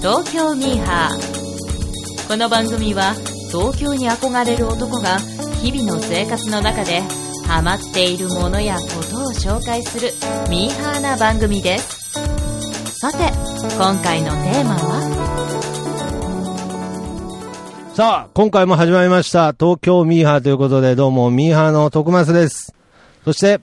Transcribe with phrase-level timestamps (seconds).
[0.00, 3.12] 東京ミーハーこの番組は
[3.52, 5.18] 東京に憧れる男が
[5.60, 7.02] 日々の生活の中で
[7.46, 10.08] ハマっているものやことを紹介する
[10.48, 12.18] ミーハーな番組です
[12.98, 13.18] さて
[13.76, 15.10] 今回のテーマは？
[17.94, 19.52] さあ、今回も始まりました。
[19.52, 22.72] 東京ミーハーということで、どうも、ミーハーの徳松です。
[23.24, 23.60] そして、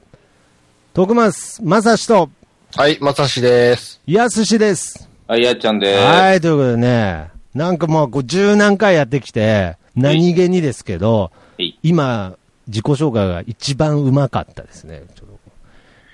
[0.93, 2.29] 徳松、まさしと、
[2.75, 3.99] はい、まさしです。
[4.05, 5.09] やすしです。
[5.27, 6.03] はい、やっちゃんでーす。
[6.03, 15.03] はい、ということでね、なんかもう、こう十何回やってきて、何気にですけど、はい今、自己紹介が一番うまかったですね。
[15.15, 15.37] ちょっと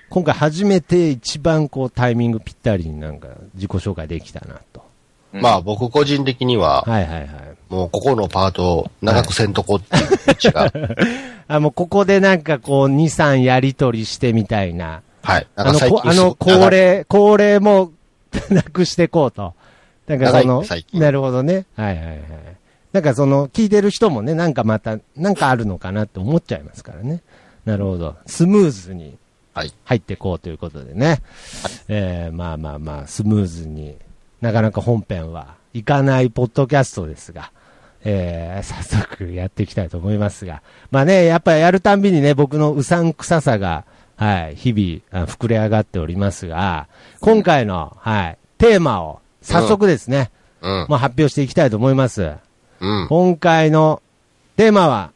[0.08, 4.84] 今回初めて一番こうタイミングぴったりになんか自己紹介できたなと。
[5.34, 7.28] うんまあ僕個人的には、はいはいはい。
[7.68, 10.72] もうここのパートを長くせんとこっていう道が、
[11.48, 15.02] あ、もうここでなんかこう2、3やりとりしてみたいな。
[15.22, 15.46] はい。
[15.56, 17.90] なんあの、あの、恒例、恒例も
[18.50, 19.54] なくしていこうと。
[20.06, 20.62] なんかその
[20.92, 21.64] なるほどね。
[21.76, 22.18] はいはいはい。
[22.92, 27.22] なんかその、聞いてる人もね、なんかまた、なんかあるのかなって思っちゃいますからね。
[27.64, 28.16] なるほど。
[28.26, 29.16] スムーズに
[29.54, 29.72] はい。
[29.84, 31.22] 入っていこうということでね。
[31.88, 33.96] えー、まあまあまあ、スムーズに、
[34.40, 37.52] なかなか本編はいかないポッドキャストですが、
[38.04, 40.62] えー、早速やっていきたいと思いますが。
[40.90, 43.84] まあね、やっぱやるたんびにね、僕のうさんくささが、
[44.16, 46.88] はい、日々、あ膨れ上がっておりますが、
[47.20, 50.30] 今回の、はい、テーマを、早速ですね、
[50.62, 50.86] うん。
[50.88, 52.32] まあ発表していきたいと思います。
[52.80, 53.06] うん。
[53.08, 54.02] 今回の
[54.56, 55.10] テーマは、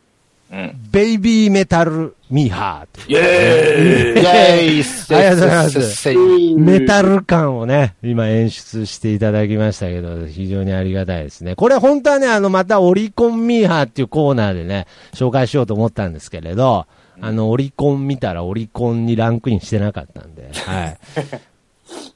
[0.51, 0.73] うん。
[0.91, 6.15] ベイビーメタルミーハーというイェーイイェーイ ありがとうございます
[6.57, 11.55] メタル感をね、今演出していただきましたけど、非常にありがたいですね。
[11.55, 16.87] これ本当はね、あの、またオリコンミーハーっていうコーナーでね、紹介しようと思ったんですけれど、
[17.21, 20.99] あの、オリコン見たらオリコンにランクインしてなかったんで、 はい。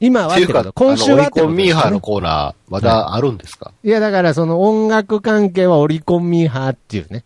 [0.00, 7.24] 今はってこと、、今週はあのオリコンミーハーのコーナー、まだあるんですか、とですねいや、だからその音楽関係はオリコンミーハーっていうね、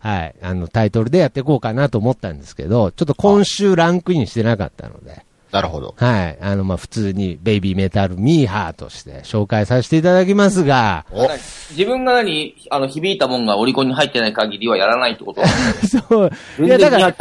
[0.00, 5.25] はい、あの、タイトルでやっていこうかなと思ったんですけど、ちょっと今週ランクインしてなかったので、
[5.56, 5.94] なるほど。
[5.96, 6.38] はい。
[6.40, 11.28] あの、まあ、普通にベイビーメタルミーハーとして紹介させていただきますが、お、
[11.70, 15.40] 自分が何、あの、響いたもんがオリコンに入ってない限りはやらないってこと？
[16.08, 16.30] そう。
[16.64, 17.08] いや、だから。
[17.08, 17.14] い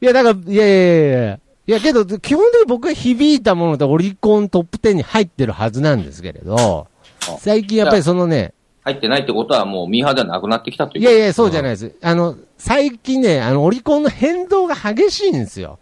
[0.00, 1.38] や、だから、いやいやいやいや。
[1.66, 6.88] いや、けど、基本的に僕が響いたものでオリコントップ10に入ってるはずなんですけれど、
[7.28, 11.02] あ最近やっぱりそのね、入ってないってことはもうミーハーではなくなってきたという。
[11.02, 11.94] いやいや、そうじゃないです。
[12.02, 15.78] あの、最近ね、あの、オリコンの変動が激しいんですよ。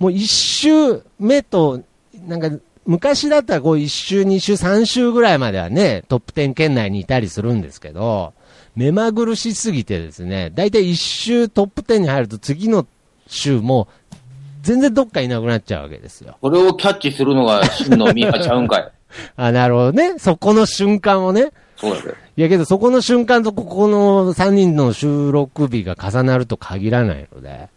[0.00, 1.82] うんもう一周目と、
[2.26, 2.50] なんか、
[2.86, 8.32] 昔だったらこう一周、二周、三周ぐらいまではね、トップ10圏内にいたりするんですけど、
[8.76, 12.86] 目まぐるしすぎてですね、だいたい一周トップ10に入ると次の
[13.26, 13.88] 週も
[14.62, 16.38] 全然どっかいなくなっちゃうわけですよ。
[16.40, 18.92] それをキャッチするのが真のミーハーちゃうんかい。
[19.36, 20.18] あ、なるほどね。
[20.18, 21.50] そこの瞬間をね。
[21.76, 22.14] そうだぜ。
[22.36, 27.68] いやけどそこの瞬間とここの3人の収録日が重なると限らないので、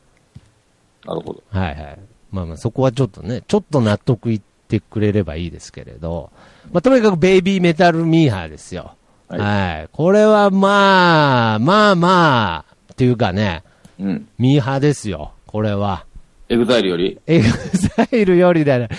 [1.06, 1.44] なるほど。
[1.50, 2.00] はいはい。
[2.32, 6.32] まあまあそこはちょっとね、ちょっと納得いってくれればいいですけれど、
[6.72, 8.96] まあとにかく BABYMETAL ミーハーですよ。
[9.28, 9.38] は。
[9.38, 13.64] はいいこれはまあ、まあまあ、っていうかね、
[14.00, 14.28] うん。
[14.38, 15.34] ミーハーですよ。
[15.48, 16.06] これは。
[16.50, 17.20] EXILE より？
[17.28, 18.90] EXILE よりだね。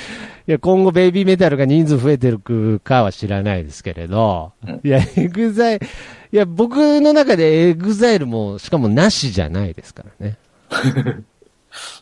[0.48, 10.36] いや、今後 BABYMETAL が人数増えてるかは知らないですけれど、うんいや、 EXILE、いや、僕の中で EXILE も、しかもなしじゃないですからね。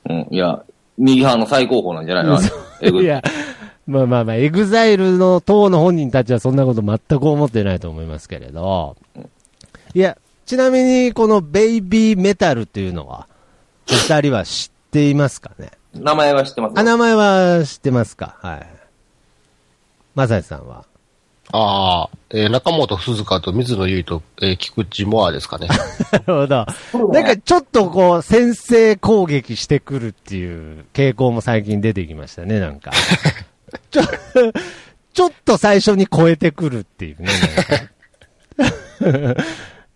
[0.08, 0.26] うん。
[0.30, 0.62] いや、
[1.00, 2.24] ミーハーの最高峰なんじゃない
[2.82, 3.00] の？
[3.00, 3.22] いや、
[3.86, 8.96] まあまあまあ、 EXILE の当の本人たちはそんなこと全く思ってないと思いますけれど、
[9.94, 10.16] いや、
[10.46, 13.26] ちなみにこの BABYMETAL っていうのは、
[13.90, 15.70] お二人は知っていますかね？
[15.94, 18.36] 名前は知ってますあ、よ名前は知ってますか？
[18.40, 18.66] はい。
[20.14, 20.84] まさしさんは？
[21.52, 25.68] ああ、えー中元すず香と水野由結と、えー菊地最愛ですかね。
[26.12, 26.66] なるほど。
[27.12, 32.92] なんかちょっとこう、先制攻撃してくるっていう傾向も最近出てきましたね、なんか。
[33.90, 34.02] ちょ、
[35.12, 37.28] ちょっと最初に超えてくるっていうね。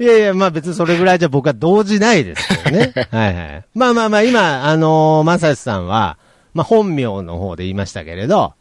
[0.00, 2.92] いやいや、まあ別にそれぐらいじゃ僕は動じないですけどね。
[3.12, 3.64] はいはい。
[3.74, 6.18] まあまあまあ今、あのー、まさしさんは、
[6.52, 8.54] まあ本名の方で言いましたけれど、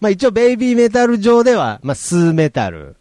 [0.00, 2.96] まあ一応ベイビーメタル上では、まあスーメタル、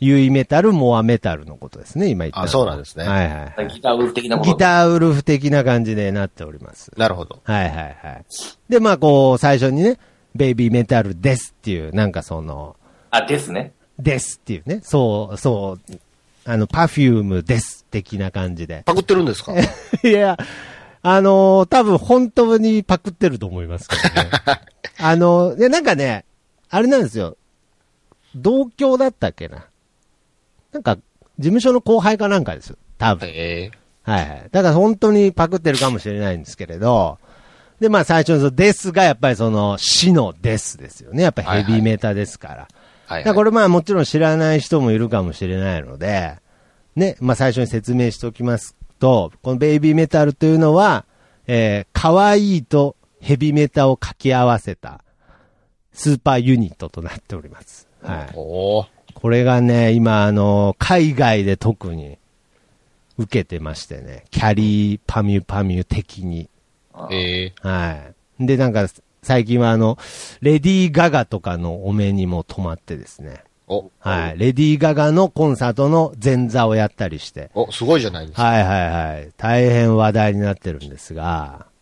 [0.00, 3.68] ユイメタル、モアメタルのことですね、今言ったあそうなんですねはいはいはい。
[3.68, 4.38] ギターウルフ的な。
[4.38, 6.92] ギターウルフ的な感じでなっております。
[6.96, 7.40] なるほど。
[7.44, 7.82] はいはいは
[8.12, 8.24] い。
[8.68, 9.98] で、まあこう、最初にね、
[10.34, 12.76] ベイビーメタルですっていう、なんかその、
[13.10, 13.72] あ、ですね。
[13.98, 15.94] ですっていうね、そう、そう、
[16.44, 18.82] あの、パフュームです的な感じで。
[18.84, 19.54] パクってるんですか？
[20.02, 20.36] いや、
[21.06, 24.30] あのー多分本当にパクってると思いますけどね。
[24.98, 26.24] あのーいや、なんかね、
[26.70, 27.36] あれなんですよ。
[28.34, 29.66] 同郷だったっけな。
[30.72, 31.02] なんか、事
[31.38, 32.76] 務所の後輩かなんかですよ。
[32.98, 33.28] 多分。
[33.28, 33.70] え
[34.02, 34.48] はいはい。
[34.50, 37.18] だから本当にパクってるかもしれないんですけれど、
[37.80, 41.22] で、まあ最初のそのデスがやっぱりその死のデスですよね。
[41.22, 42.54] やっぱりヘビーメタですから。
[42.54, 42.68] ー、はい、だ
[43.06, 43.24] かはい。
[43.24, 46.36] らこれまあもちろん知らない人もいるかもしれないので、
[46.96, 51.04] ね、まあ最初に説明しておきますと、このベイビーメタルというのは、
[51.46, 55.02] えー、可愛いとヘビメタを掛け合わせた
[55.94, 57.88] スーパーユニットとなっております。
[58.02, 58.32] はい。
[58.34, 62.18] おーこれがね、今あの、海外で特に
[63.16, 66.50] 受けてましてね、キャリーパミュパミュ的に。
[67.10, 68.46] えはい。
[68.46, 68.88] で、なんか、
[69.22, 69.96] 最近はあの、
[70.42, 73.42] レディー・ガガとかのお目にも止まってですね。
[73.68, 74.38] ー、お、はい。
[74.38, 77.50] レディー・ガガのコンサートの前座をやったりして。
[77.54, 78.42] お、すごいじゃないですか。
[78.42, 79.30] はいはいはい。
[79.38, 81.72] 大変話題になってるんですが、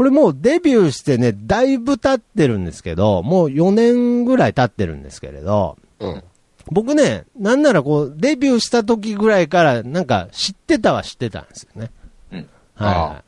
[0.00, 6.24] これもうデビューしてね、だいぶ経ってるんですけど、もう4年ぐらい経ってるんですけれど、うん。
[6.70, 11.90] 僕ね、なんならこう、デビューした時ぐらいから、なんか知ってたは知ってたんですよね。
[12.32, 13.22] うんは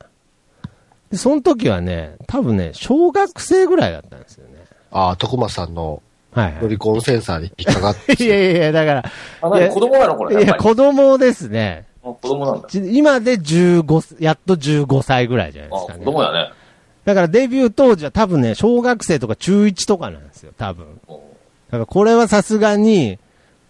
[1.10, 1.10] い。
[1.10, 4.64] で、その時はね、多分ね、小学生ぐらいだったんですよね。
[4.92, 8.14] ああ、徳間さんのはい、はロリコンセンサーに引っかかって。
[8.14, 8.16] い。
[8.24, 9.04] いやいやいや、だから、
[9.42, 10.42] あ、いや何子供なのこれ。
[10.42, 11.84] いや、子供ですね。
[12.02, 12.68] あ子供なんだ。
[12.68, 16.04] ち今で15、やっと15歳ぐらいじゃないであ、すかね。
[16.06, 16.61] 子供やね。
[17.04, 21.00] だからデビュー当時は多分ね、小学生とか中1とかなんですよ、多分。
[21.08, 21.20] おだ
[21.72, 23.18] からこれはさすがに、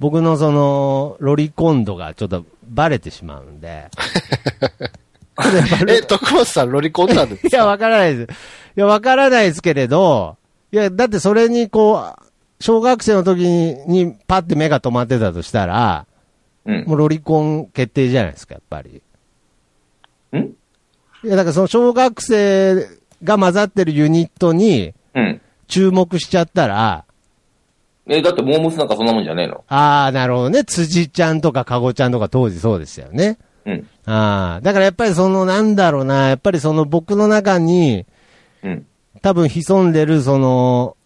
[0.00, 3.88] 僕のその、ロリコン度がちょっとバレてしまうんで。
[5.88, 8.32] え、徳松さんロリコンなんです いや、わからないです。
[8.76, 10.37] いや、わからないですけれど、
[10.73, 12.23] いや、だってそれにこう、
[12.61, 16.06] 小学生の時ににパッて目が止まってたとしたら、
[16.67, 16.84] うん。
[16.84, 19.02] もうロリコン決定じゃないですか、やっぱり。
[20.37, 20.37] ん？
[20.38, 25.40] いや、だからその小学生が混ざってるユニットにうん。
[25.69, 27.06] 注目しちゃったら、
[28.06, 29.64] え、だってモームスなんかそんなもんじゃねえの？
[29.69, 30.64] ああ、なるほどね。
[30.64, 33.38] 辻ちゃんとかかごちゃんとか当時そうでしたよね。
[33.64, 33.88] うん。
[34.04, 38.04] ああ、だからやっぱりそのなんだろうな、やっぱりその僕の中に
[38.62, 38.86] うん。
[39.22, 40.96] 多分潜んでるその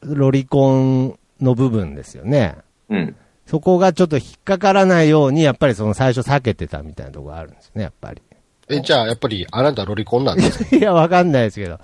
[0.00, 2.56] ロリコンの部分ですよね。
[2.88, 3.16] うん。
[3.46, 8.22] そこがちょっと引っかからないように、やっぱりその最初避けてたみたいなところがあるんですね、やっぱり。
[8.68, 10.74] え、じゃあ、やっぱり、あなたロリコンなんですか？
[10.76, 11.78] いや、わかんないですけど。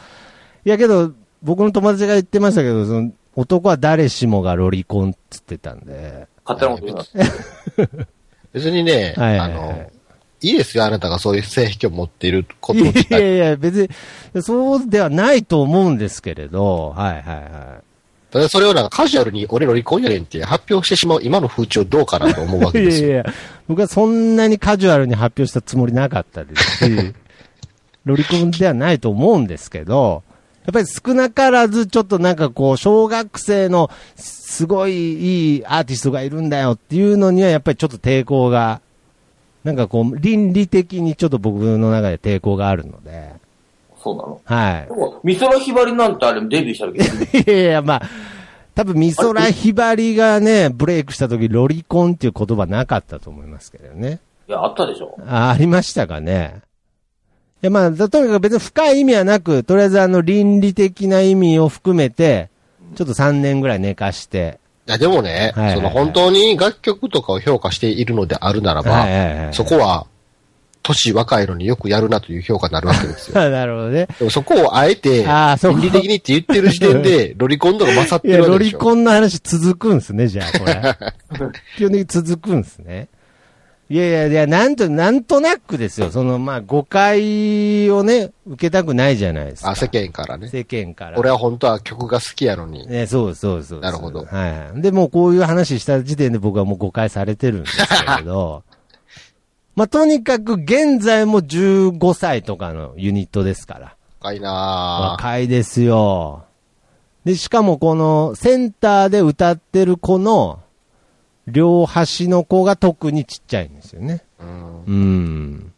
[0.64, 1.12] いやけど、
[1.42, 6.26] 僕の友達が言ってましたけど、その男は誰しもがロリコンっつってたんで。
[6.44, 8.06] 勝手なこと言うな。
[8.52, 9.90] 別にね、はいはいはいあの、
[10.42, 13.22] いいですよ、あなたがそういう性癖を持っていることいやい。
[13.22, 13.88] やいや、別
[14.34, 17.80] に、そうではないと思うんですけれど、はいはいは
[18.30, 22.72] ただそれをなんかカジュアルに俺ロリコンやねんって発表してしまう今の風潮どうかなと思うわ。
[22.72, 23.08] けですよ。
[23.08, 23.32] いやいや、
[23.68, 27.14] 僕はそんなにカジュアルに発表したつもりなかったですし、
[28.04, 30.22] ロリコンではないと思うんですけど、
[30.64, 38.80] やっぱり少なからずちょっとなんかこう、小学生のすごいいいアーティストがいるんだよっていうのにはやっぱりちょっと抵抗が、
[39.64, 43.32] なんかこう、倫理的にちょっと僕の中で抵抗があるので、
[44.02, 44.41] そうなの？
[44.44, 44.94] はいで。
[44.94, 46.97] も、美空ひばりなんてあれデビューした時、
[47.50, 48.02] いやいや、まあ、
[48.75, 54.20] 多分美空ひばりがね、ブレイクした時、ロリコンっていう言葉なかったと思いますけどね。
[54.49, 55.17] いや、あったでしょ。
[55.29, 56.61] あありましたかね。
[57.62, 62.49] いや、まあ、とにかく別に深い意味はなく、とりあえずあの、倫理的な意味を含めて、
[62.97, 64.58] ちょっと3年ぐらい寝かして、
[64.88, 70.07] いや、でもね、はいはいはいその本当に楽曲とかを評価しているのであるならば、はいはいはいそこは、
[70.82, 73.34] 年若いのによくやるなという評価になるわけですよ。
[73.50, 74.08] なるほどね。
[74.18, 78.78] でもそこをあえて、あーそこ倫理的にって言ってる時点で、 ロリコン度が勝っていや、ロリるわけでしょ。
[78.78, 80.75] コンの話続くんすね、じゃあ、これ。
[81.76, 83.08] 基本的に続くんすね。
[83.90, 86.12] いやいやいや、なんと、なんとなくですよ。
[86.12, 89.70] その、まあ、誤解をね、受けたくないじゃないですか。
[89.70, 90.49] あ、世間からね。
[90.49, 91.18] 世間から。
[91.18, 92.87] 俺は本当は曲が好きやのに。
[92.87, 93.80] ね、そうそうそう。
[93.80, 94.80] なるほどはいはい。
[94.80, 98.62] で、もうこういう話した時点で僕はもう誤解されてるんですけれど、
[99.80, 103.96] まあ、とにかく現在も15歳とかのユニットですから。
[104.20, 105.22] 若いなぁ。
[105.22, 106.44] 若いですよ。
[107.25, 110.60] で、しかもこのセンターで歌ってる子の
[111.46, 114.22] 両端の子が特にちっちゃいんですよね。
[114.38, 114.84] うん。
[114.84, 115.72] うん。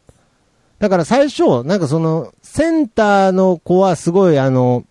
[0.79, 4.83] だから最初、なんかその、センターの子はすごいあの、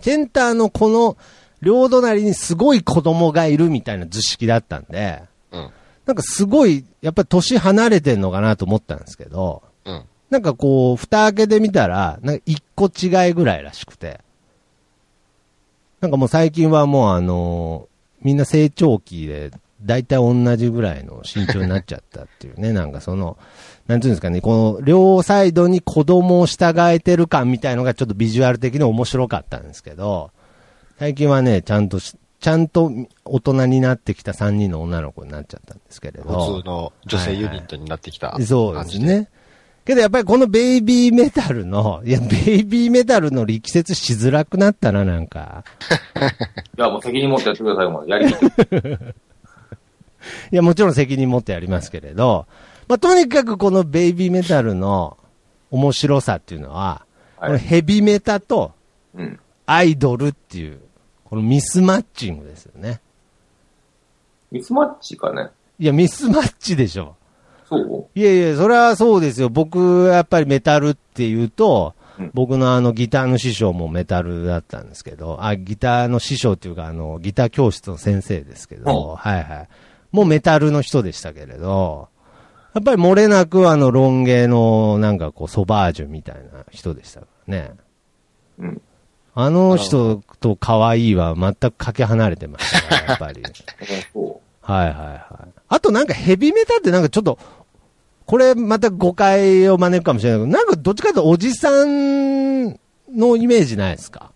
[0.00, 1.16] センターの子の
[1.60, 5.28] 両隣にすごい子供がいるみたいな図式だったんで、うん。
[6.10, 10.02] なんかすごい、やっぱり年離れてんのかなと思ったんですけど、うん。
[10.28, 14.20] なんかこう、蓋開けてみたら、なんか一個違いぐらいらしくて。
[16.00, 17.86] なんかもう最近はもうあの
[18.22, 19.52] みんな成長期で、
[19.82, 23.38] だいたい同じぐらいの身長になっちゃったっていうね、 なんかその、
[23.86, 30.32] なんていうんですかね、この両サイドに子供を従えてる感みたいのがちょっとビジュアル的に面白かったんですけど、
[30.98, 32.90] 最近はね、ちゃんとしちゃんと
[33.24, 36.24] 大人になってきた3人の女の子になっちゃったんですけれど。
[36.24, 38.48] 普通の女性ユニットになってきた感じで。
[38.48, 39.28] そうですね。
[39.84, 45.64] けどやっぱりこのベイビーメタルの、いや、 ベイビーメタルの力説しづらくなったな、なんか。
[46.78, 48.08] いや、もう責任持ってやってください、もう。
[48.08, 48.98] やりきって。
[50.52, 52.46] いや、もちろん責任持ってやりますけれど、
[52.88, 55.16] まあ、とにかくこのベイビーメタルの
[55.70, 58.72] 面白さっていうのは、はいこのヘビメタと
[59.14, 59.40] うん。
[59.64, 60.80] アイドルっていう、
[61.30, 63.00] このミスマッチングですよね。
[64.50, 65.50] ミスマッチかね。
[65.78, 67.14] いや、ミスマッチでしょ。
[67.66, 68.06] そう？
[68.14, 69.48] いやいや、それはそうですよ。
[69.48, 72.00] 僕、やっぱりメタルっていうと、うん
[72.34, 79.68] 僕のあのギターの師匠もメタルだったんですけど、あ、ギターの師匠っていうかあの、ギター教室の先生ですけど、うんはいはい。
[80.12, 82.08] もうメタルの人でしたけれど、
[82.74, 87.72] やっぱり漏れなくあの、ロン毛のなんかこう、ソバージュみたいな人でしたからね。
[88.58, 88.82] うん。
[89.34, 93.42] あの人と可愛いは全くかけ離れてましたから、やっぱり。
[94.12, 95.14] そはいはいは
[95.46, 95.48] い。
[95.68, 97.38] あとなんかヘビメタってなんかちょっと、
[98.26, 102.68] これまた誤解を招くかもしれないけど、なんかどっちかというとおじさん
[103.14, 104.32] のイメージないですか？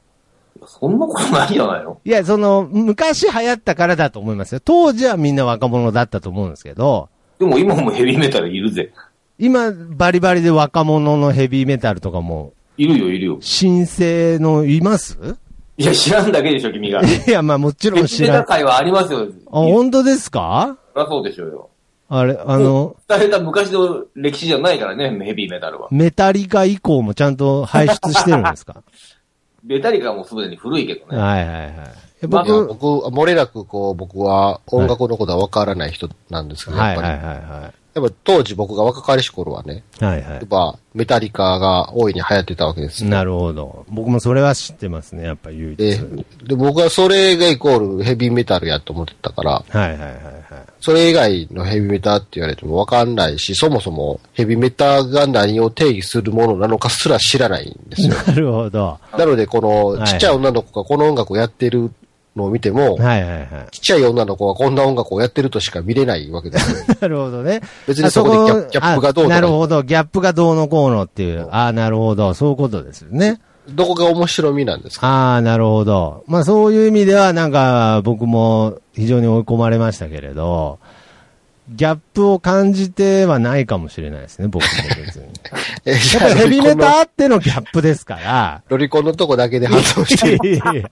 [0.61, 0.65] う。
[0.67, 4.61] そんなことないんじゃないのいや、その、昔流行ったからだと思いますよ。
[4.65, 7.09] 当時はみんな若者だったと思うんですけど、
[7.39, 8.93] でも今もヘビーメタルいるぜ。
[9.39, 13.38] 今、バリバリで若者のヘビーメタルとかも、いるよ、いるよ。
[13.40, 15.19] 新生のいます？
[15.76, 17.02] いや、知らんだけでしょ、君が。
[17.04, 18.45] ヘいや、まあもちろん知らん。
[18.45, 19.26] 会はありますよ。
[19.47, 20.76] 本当ですか？
[20.95, 21.71] そりゃそうでしょうよ。
[22.09, 25.88] あれ、あの、伝えた昔の歴史じゃないからね、ヘビーメタルは。
[25.90, 28.83] メタリカ以降もちゃんと輩出してるんですか？
[29.64, 31.16] メタリカはもうすでに古いけどね。
[31.16, 31.73] はいはいはい。
[32.23, 37.62] えまあ僕、僕、漏れなくこう、僕は音楽のことは分からない人なんですけど、はいはいやっぱり。
[37.64, 40.17] はやっぱ当時僕が若かりし頃はね、いはい。
[40.17, 43.05] はいはやっぱメタリカが大いに流行ってたわけですい。
[43.05, 43.11] よ。
[43.11, 43.85] なるほど。
[43.89, 45.77] 僕もそれは知ってますね、やっぱ唯一。
[45.77, 45.99] で、
[46.45, 50.15] で、僕はそれがイコールヘビーメタルやと思ってたから、はいはいはいはい。
[50.81, 58.15] それ以外のヘビーメタって言われても分かんないし、そもそもヘビーメタが何を定義するものなのかすら知らないんですよ。
[58.27, 58.99] なるほど。
[59.17, 61.91] なので、こはいのちっちゃい女の子がこの音楽をやってる
[62.37, 63.49] のを見ても、はいはいはい。
[63.71, 66.97] ちっちゃい女の子がこんな音楽をやってるとしか見れないわけですよ。
[67.00, 67.61] なるほどね。
[67.87, 69.83] 別にそこでギャップギャップがどうとかあなるほど。
[69.83, 71.49] ギャップがどうのこうのっていう。
[71.50, 72.35] ああ、なるほど。
[72.35, 73.41] そういうことですよね。
[73.69, 75.07] どこが面白みなんですか？
[75.07, 76.25] ああ、なるほど。
[76.26, 80.79] まあそういう意味では、なんか僕も非常に追い込まれましたけれど、
[81.71, 84.69] ギャップを感じてはないかもしれないですね、僕も
[85.07, 85.25] 別に。
[85.87, 88.62] え、じやっぱりヘビメタロあってのギャップですから。
[88.69, 90.85] ロリコンのとこだけで反応してる。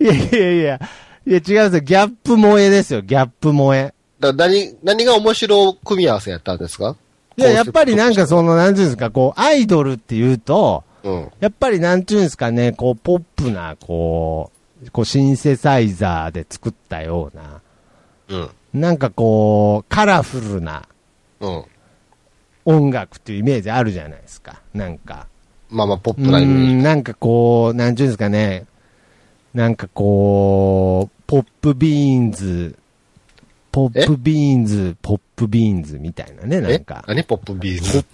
[0.00, 0.80] いやいやいや。
[1.26, 1.80] いや違うんですよ。
[1.80, 3.00] ギャップ萌えですよ。
[3.00, 3.94] ギャップ萌え。
[4.20, 6.96] だ何、何が面白組み合わせやったんですか？
[7.36, 11.32] いや、やっぱりなんかその、の、なんていうんですか、こう、アイドルっていうと、うん。
[11.40, 14.50] やっぱりなんていうんですかね、こう、ポップな、こ
[14.84, 17.60] う、こう、シンセサイザーで作ったような、
[18.28, 18.50] うん。
[18.80, 20.84] なんかこう、カラフルな
[21.40, 21.64] うん。
[22.66, 24.62] 音楽っていうイメージあるじゃないですか。
[24.72, 25.26] なんか。
[25.70, 26.72] まあまあ、ポッうプなイメージ。
[26.74, 28.64] ん、なんかこう、なんていうんですかね、
[29.54, 32.76] なんかこう、ポップビーンズ、
[33.70, 37.04] ポップビーンズ、ポップビーンズみたいなね、なんえか。
[37.06, 37.22] 何？
[37.22, 38.04] ポップビーズ？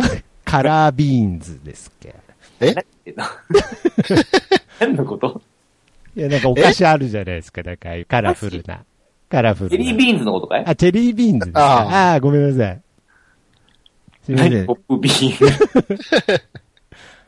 [0.44, 2.14] カラービーンズですっけ。
[2.60, 2.74] え？
[4.80, 5.40] 何のこと？
[6.14, 8.84] いや、なんかお菓子あるじゃないですか、なんかああいうカラフルな。
[9.30, 9.76] カラフルな。
[9.76, 10.64] ジェリービーンズのことかい？
[10.66, 11.62] あ、チェリービーンズですか？
[11.62, 12.82] ああごめんなさい。
[14.24, 14.66] すみません何？
[14.66, 14.76] ポッ。
[14.76, 16.42] プビーンズ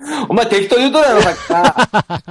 [0.29, 2.23] お前適当言うとるやろ、さっきか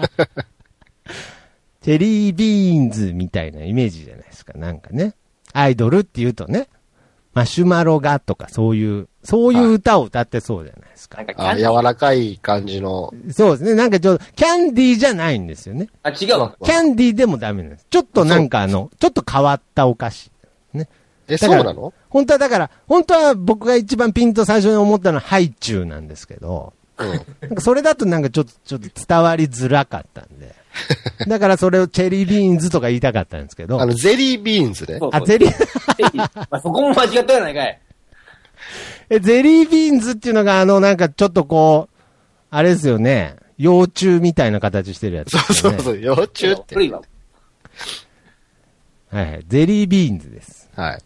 [1.81, 1.85] ら。
[1.85, 5.15] チェリービーンズみたいなイメージじゃないですか、なんかね。
[5.53, 6.67] アイドルって言うとね、
[7.33, 11.25] マシュマロがとかそういう、そういう歌を歌ってそうじゃないですかなん。
[11.27, 13.13] かキあ柔らかい感じの。
[13.31, 13.75] そうですね。
[13.75, 15.87] なんかちょっと、キャンディーじゃないんですよね。
[16.03, 16.55] あ、違うわ。
[16.63, 17.87] キャンディーでもダメなんです。
[17.89, 20.31] ちょっとなんかあの、ちょっと変わったお菓子。
[21.27, 21.93] え、だからそうなの？
[22.09, 27.07] 本当はだから、本当は僕が一番ピンと最初に思ったのはハイチュウなんですけど、うん。
[27.39, 30.53] なんかそれだとなんかちょっと、ちょっと伝わりづらかったんで。
[31.27, 34.95] だからそれをチェリービーンズとか言いたかったんですけどあ、の、ゼリービーンズね。
[34.95, 37.79] あ、そうそうゼリー、まあ、そこも間違ったやないかい。
[39.09, 41.97] え、ゼリービーンズっていうのがあのなんかちょっとこう、
[42.49, 45.77] あれですよね、幼虫みたいな形してるやつですよね。
[45.77, 46.75] そうそうそう、幼虫って。
[46.75, 47.01] 古いわ。
[49.11, 49.43] はいはい。
[49.47, 50.69] ゼリービーンズです。
[50.75, 51.01] はい。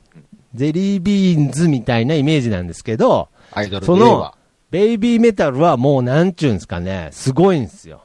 [0.54, 4.34] ゼリービーンズみたいなイメージなんですけど、アイドルでその
[4.72, 8.04] ベイビーメタルはもうなんちゅうんですかね、すごいんですよ。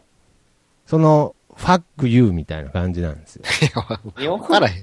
[0.87, 3.43] その、ファックユーみたいな感じなんですよ。
[4.19, 4.75] いや、わからへん。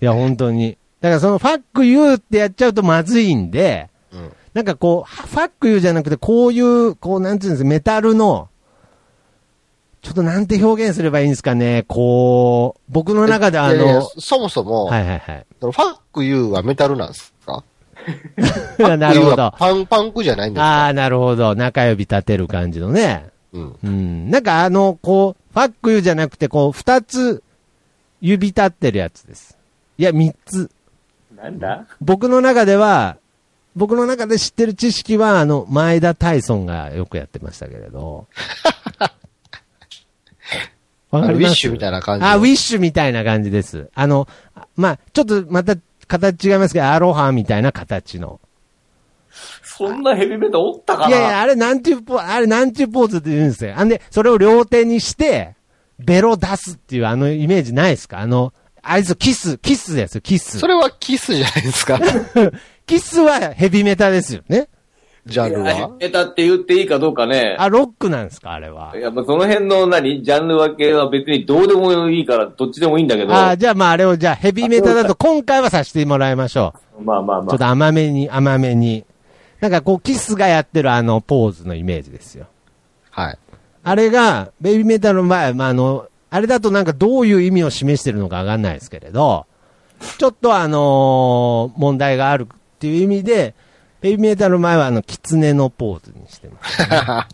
[0.00, 0.78] や、本当に。
[1.02, 4.32] だからそのファックユーってやっちゃうとまずいんで、うん。
[4.54, 8.48] なんかこう、ファックユーじゃなくて、こういう、こう、なんていうんですか、メタルの、
[10.00, 15.46] ちょっとなんて表現すればいいんですかね、こう、僕の中であいやいやの、そもそも、はいはいはい。
[15.60, 17.62] ファックユーはメタルなんですか？
[18.96, 19.52] なるほど。
[19.58, 20.86] パンパンクじゃないんですあか？
[20.86, 21.54] あ、なるほど。
[21.54, 23.26] 中指立てる感じのね。
[23.52, 23.76] うん。
[23.82, 24.30] うん。
[24.30, 27.42] なんかあの、こう、ファックユーじゃなくて、こう、二つ、
[28.20, 29.56] 指立ってるやつです。
[29.96, 30.70] いや、三つ。
[31.34, 31.86] なんだ？
[32.02, 33.16] 僕の中では、
[33.74, 38.26] 僕の中で知ってる知識は、あの、前田大尊がよくやってましたけれど。
[41.10, 42.26] わあのウィッシュみいたいな感じ。
[42.26, 43.88] あ、ウィッシュみたいな感じです。
[43.94, 44.28] あの、
[44.76, 48.40] まあ、ちょっとまた形違いますけど、アロハみたいな形の。
[49.76, 51.08] そんなヘビメタおったかな？
[51.08, 53.74] いやいや、あれなんていうポーズ、あれなんていうポーズって言うんですよ。
[53.76, 55.54] あんで、それを両手にして、
[55.98, 58.20] ベロ出すっていうあのイメージないですか？
[58.20, 58.52] あの、
[58.82, 60.66] あいつキス、キスですよ、キスそ。
[60.66, 62.00] れはキスじゃないですか？
[62.86, 64.68] キスはヘビメタですよね。
[65.26, 65.90] ジャンルヘビは。
[65.98, 67.56] メタって言っていいかどうかね。
[67.58, 68.52] あ、ロックなんですか？
[68.52, 68.96] あれは。
[68.96, 70.22] やっぱその辺の何？
[70.22, 73.34] ジャンル分けは別にどうでもいいから、どっちでもいいんだけど。
[73.34, 77.46] あーじゃあまああれをじゃあヘビメタだと今回はさせてもらいましょまあまあう。
[77.48, 77.70] ちょっとまあ。
[77.70, 79.04] 甘めに、甘めに。
[79.60, 82.46] なんかこうキスがやってるあのポーズのイメージですよ。
[83.10, 83.38] はい。
[83.82, 89.46] あれが、ベイビーメタルの場合、まあ、あの、あれだとなんかどういう意味を示してるのかわかんないですけれど、
[90.18, 93.54] ちょっとあのー問題があるっていう意味で、
[94.00, 96.78] ベイビーメタルの前はあの、狐のポーズにしてます。
[96.90, 97.30] な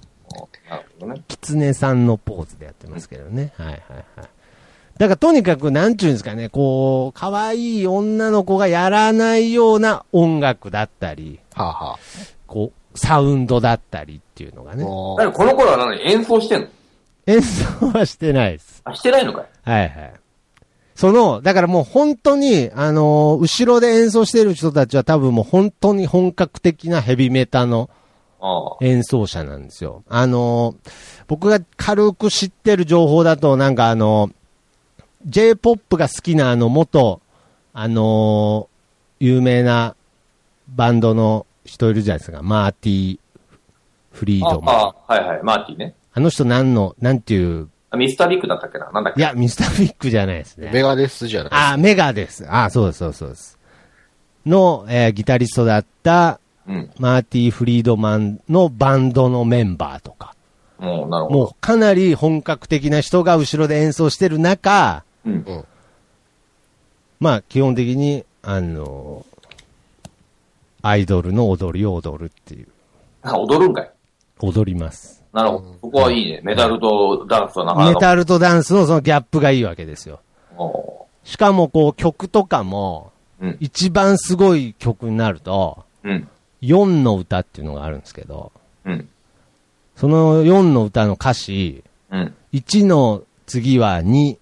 [0.77, 1.23] るほどね。
[1.29, 3.53] 狐さんのポーズでやってますけどね。
[3.57, 4.29] はいはいはい。
[5.03, 11.99] だからとにかく、なんちゅうんですかね、こう、可愛い女の子がやらないような音楽だったり、はあ、は
[12.47, 14.85] こう、サウンドだったりっていうのがあ、ね。
[14.85, 16.69] この頃は何演奏してんの？
[17.27, 18.81] 演奏はしてないです。
[18.85, 20.13] あ、してないのかいはいはい。
[20.95, 27.91] その、だからもう本当に、あのー後ろで演奏してる人たちは多分もう本当に本格的なヘビメタの
[28.41, 28.77] ああ。
[28.81, 30.05] 演奏者なんですよ。
[30.09, 30.91] あのー
[31.27, 34.33] 僕が軽く知ってる情報だと、なんかあのー
[35.27, 37.21] J-POP が好きなあの元、
[37.73, 38.73] あのー
[39.25, 39.95] 有名な
[40.69, 42.43] バンドの人いるじゃないですか。
[42.43, 43.19] マーティ・
[44.11, 44.75] フリードマン。
[44.75, 45.95] あああ、はいはい、マーティね。
[46.17, 48.91] の人何の、なんていう、あミスタービッグだったっけな？
[48.91, 49.21] なんだっけ？
[49.21, 50.71] いや、ミスタービッグじゃないですね。
[50.73, 52.45] メガデスじゃないあ、メガです。
[52.51, 53.59] あ、そうです、そうです、そうです。
[54.45, 56.91] の、えーギタリストだった、うん。
[56.99, 60.35] マーティ・フリードマンのバンドのメンバーとか、
[60.79, 61.39] もう、なるほど。
[61.39, 65.33] もうかなり本格的な人が後ろで演奏してる中、うん。
[65.33, 65.65] うん。
[67.21, 69.25] まあ、基本的に、あの
[70.83, 72.69] アイドルの踊りを踊るっていう。
[73.23, 73.91] あ、踊るんかい
[74.41, 75.23] 踊ります。
[75.33, 75.77] なるほど。
[75.81, 76.41] そこはいいね。
[76.43, 77.93] メタルとダンスはなかなか。
[77.93, 80.21] メタルとダンスのそのギャップがいいわけですよ。
[80.59, 83.57] おしかもこう曲とかも、うん。
[83.61, 86.29] 一番すごい曲になると、うん。
[86.63, 88.51] 4の歌っていうのがあるんですけど、
[88.85, 89.09] うん。
[89.95, 92.35] その4の歌の歌詞、うん。
[92.53, 94.37] 1の次は2、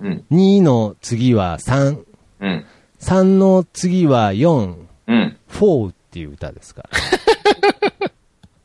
[0.00, 0.24] うん。
[0.30, 2.04] 2の次は3、
[2.40, 2.66] うん。
[3.00, 5.36] 3の次は4、うん。
[5.50, 6.90] 4っていう歌ですから。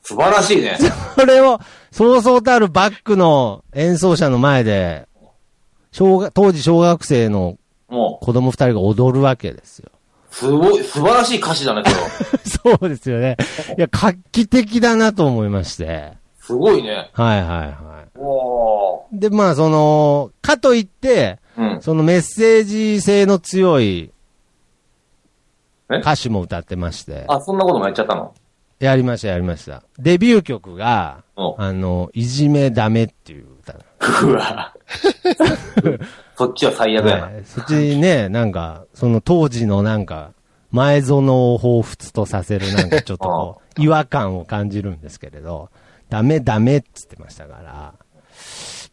[0.04, 0.78] 素晴らしいね。
[1.16, 1.60] それを、
[1.92, 5.08] そうそうたるバックの演奏者の前で、
[5.92, 9.90] 小学、当時小学生の子供二人が踊るわけですよ。
[10.32, 12.10] すごい、素晴らしい歌詞だね、それは。
[12.80, 13.38] そうですよね。
[13.78, 16.14] いや、画期的だなと思いまして。
[16.42, 17.10] すごいね。
[17.14, 17.66] はいはいは。
[17.68, 17.93] い。
[19.12, 21.82] で、まあ、その、かといって、うん。
[21.82, 24.12] そのメッセージ性の強い
[25.92, 25.98] え？
[25.98, 27.26] 歌詞も歌ってまして。
[27.28, 28.34] あ、そんなこともやっちゃったの？
[28.80, 29.84] やりました、やりました。
[30.00, 33.76] デビュー曲が、うんあの、いじめダメっていう歌。
[34.26, 34.74] うわ。
[36.36, 37.24] そっちは最悪やな。
[37.26, 40.32] はいそっちにね、なんか、その当時のなんか、
[40.72, 45.70] 前園を彷彿とさせるなんかちょっとこう、 違和感を感じるんですけれど、
[46.10, 47.94] ダメダメって言ってましたから、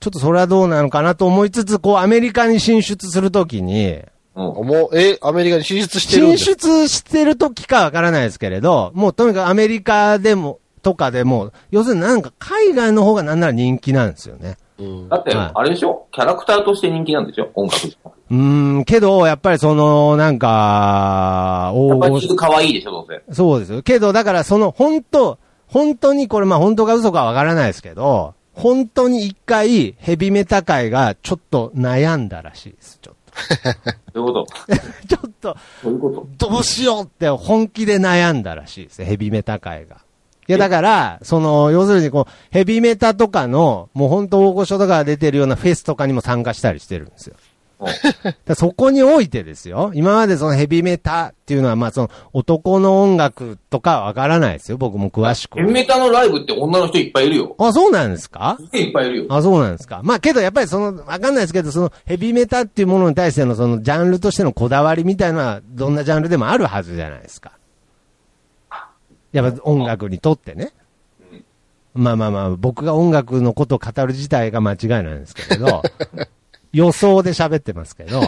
[0.00, 3.98] ちょっとそれはどうなのかなと思いつつ、こうアメリカに進出するときに、
[4.34, 4.44] うん。
[4.66, 14.56] もう、え、アメリカに進出してるんで進す出してる時かわからないですけれど、もうとにかくアメリカでも、とかでも、要するになんか海外の方がなんなら人気なんですよね。
[14.78, 16.06] うんだって、はいあれでしょ？
[16.10, 17.86] キャラクターとして人気なんでしょ音楽
[18.30, 23.34] うーん、けど、やっぱりその、なんか、大御やっぱり可愛いでしょ、どうせ。
[23.34, 23.82] そうですよ。
[23.82, 32.98] けど、だからその、本当本当にこれ、まあ本当か嘘かわからないですけど、本当に一回、ヘビメタ界がちょっと悩んだらしいです。
[33.00, 33.14] ちょっ
[34.12, 34.76] どういうことと？
[35.08, 36.48] ちょっと、どういうこと？
[36.50, 39.04] どうしようって本気で悩んだらしいです。
[39.04, 39.98] ヘビメタ界が。
[40.48, 47.36] いや、だから、その、要するにこう、ヘビメタとかの、もう本当大御所とかが出てるようなフェスとかにも参加したりしてるんですよ。
[48.54, 49.90] そこにおいてですよ。
[49.94, 54.76] 今までそのヘビメタっていうのは、まあその男の音楽とかわからないですよ。
[54.76, 55.64] 僕も詳しくヘ。
[55.64, 57.56] ビメタのライブって女の人いっぱいいるよ。
[57.58, 58.58] あ、そうなんですか？
[58.72, 59.26] いっぱいいるよ。
[59.30, 60.00] あ、そうなんですか？
[60.04, 67.52] まあけどやっぱりその、わかんないですけど、そのヘビメタっていうものに対してのそのジャンルとしてのこだわりみたいのは、どんなジャンルでもあるはずじゃないですか。
[69.32, 70.72] やっぱ音楽にとってね。
[71.92, 75.82] まあまあまあ、僕が音楽のことを語る自体が間違いなんですけれど、
[76.72, 78.20] 予想で喋ってますけど、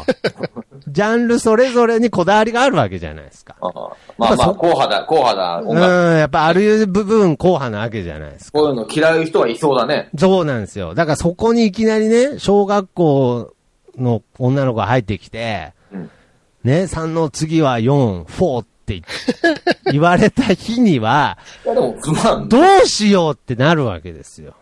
[0.88, 3.57] ジャンルそれぞれにこだわりがあるわけじゃないですか。
[3.61, 3.72] ああ
[4.18, 5.74] まあまあ、硬派だ、硬派だ、う
[6.16, 6.18] ん。
[6.18, 8.59] やっぱある部分硬派なわけじゃないですか。
[8.59, 10.11] こういうの嫌う人はいそうだね。
[10.18, 10.94] そうなんですよ。
[10.94, 13.52] だからそこにいきなりね、小学校
[13.96, 16.11] の女の子が入ってきて、うん
[16.64, 19.02] ね、3の次は4、4って言
[19.92, 21.96] 言われた日には、ど
[22.85, 24.55] うしようってなるわけですよ。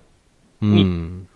[0.62, 1.28] うん。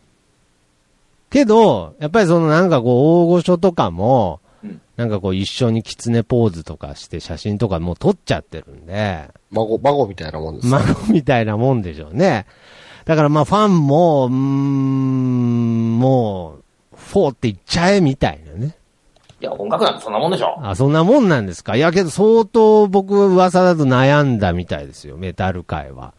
[1.35, 10.79] けど、やっぱりそのなんかこう、大御所とかもうん、なんかこう一緒に狐ポーズとかして写真とかもう撮っちゃってるんで、孫、孫みたいなもんですよ。
[10.79, 12.47] 孫みたいなもんでしょうね。
[13.05, 16.55] だからまあファンも、うーん、も
[16.93, 18.77] う、フォーって言っちゃえみたいなね。
[19.41, 20.57] いや、音楽なんてそんなもんでしょ。
[20.63, 21.77] あ、そんなもんなんですか？
[21.77, 26.15] いやけど相当僕噂だと悩んだみたいですよ、メタル界は。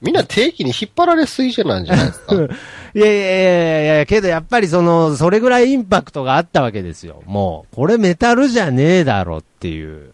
[0.00, 2.34] みんな定期に引っ張られすぎじゃないんじゃないですか。
[2.38, 3.40] いやいやいや
[3.82, 7.22] いやいや、けどやっぱりその、それぐらいインパクトがあったわけですよ。
[7.26, 10.12] もう、これメタルじゃねえだろっていう。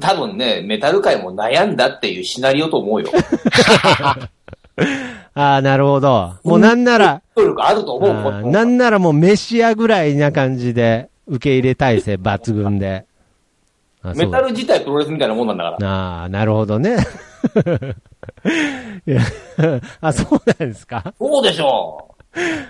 [0.00, 3.10] 多分ね、メタル界も悩んだっていうシナリオと思うよ。
[5.34, 6.34] ああ、なるほど。
[6.44, 8.50] もうなんなら、能力あると思う。
[8.50, 13.04] なんならもうメシアぐらいな感じで、受け入れ体制抜群で。
[14.14, 15.88] メタル自体プロレスみたいなもんなんだから。
[15.88, 16.96] ああ、なるほどね。
[19.06, 19.20] いや
[20.00, 21.14] あ、そうなんですか？
[21.18, 22.10] そうでしょ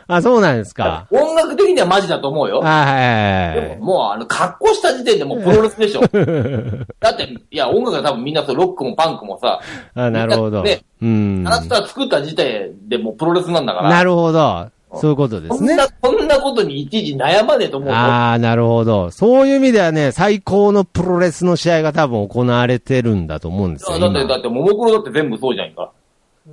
[0.06, 1.06] あ、そうなんですか？
[1.10, 1.16] う。
[1.16, 2.60] 音楽的にはマジだと思うよ。
[2.64, 6.00] あはいはいはいでももう、あの、格好した時点でもうプロレスでしょ。
[7.00, 9.60] だって、いや、音楽が多分みんなそう、ロックもパンクもさ、
[9.94, 10.62] あ、なるほど。
[10.62, 11.44] ねうん。
[11.46, 13.88] あなたが作った時点でもうプロレスなんだから。
[13.90, 14.68] なるほど。
[15.00, 15.88] そういうことですねこんな、。
[16.00, 17.94] こんなことにいちいち悩まねえと思うよ。
[17.94, 19.10] ああ、なるほど。
[19.10, 23.98] そういう意味ではね、最高のプロレスの試合が多分行われてるんだと思うんですよ。
[23.98, 25.92] だって、今だって、ももクロだって全部そうじゃんか。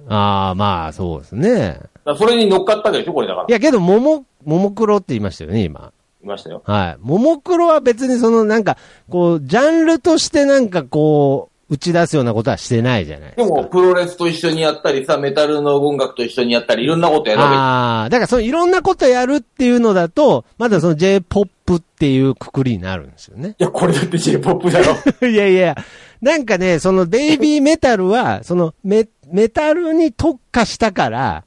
[0.08, 1.80] ああ、まあ、そうですね。
[2.18, 3.46] それに乗っかったわけでしょ、これだから。
[3.48, 5.92] いや、けど、もも、ももクロって言いましたよね、今。
[6.24, 6.62] いましたよ。
[6.66, 6.98] はい。
[7.02, 8.78] ももクロは別にその、なんか、
[9.10, 13.42] こう、ジャンルとしてなんかこう、打ち出すようなことはしてないじゃないでか。
[13.44, 23.56] ですも、プロレスと一緒にやったりさ、メタルの音楽と一緒にやったり、いろんなことやるわけああ、だからそのいろんなことやるっていうのだと、まだその J-POP っていうくくりになるんですよね。
[23.58, 24.98] いや、これだって J-POP だろ。
[25.26, 25.78] いやいや、
[26.22, 31.46] なんかね、そのベイビーメタルは、そのメ、メタルに特化したから、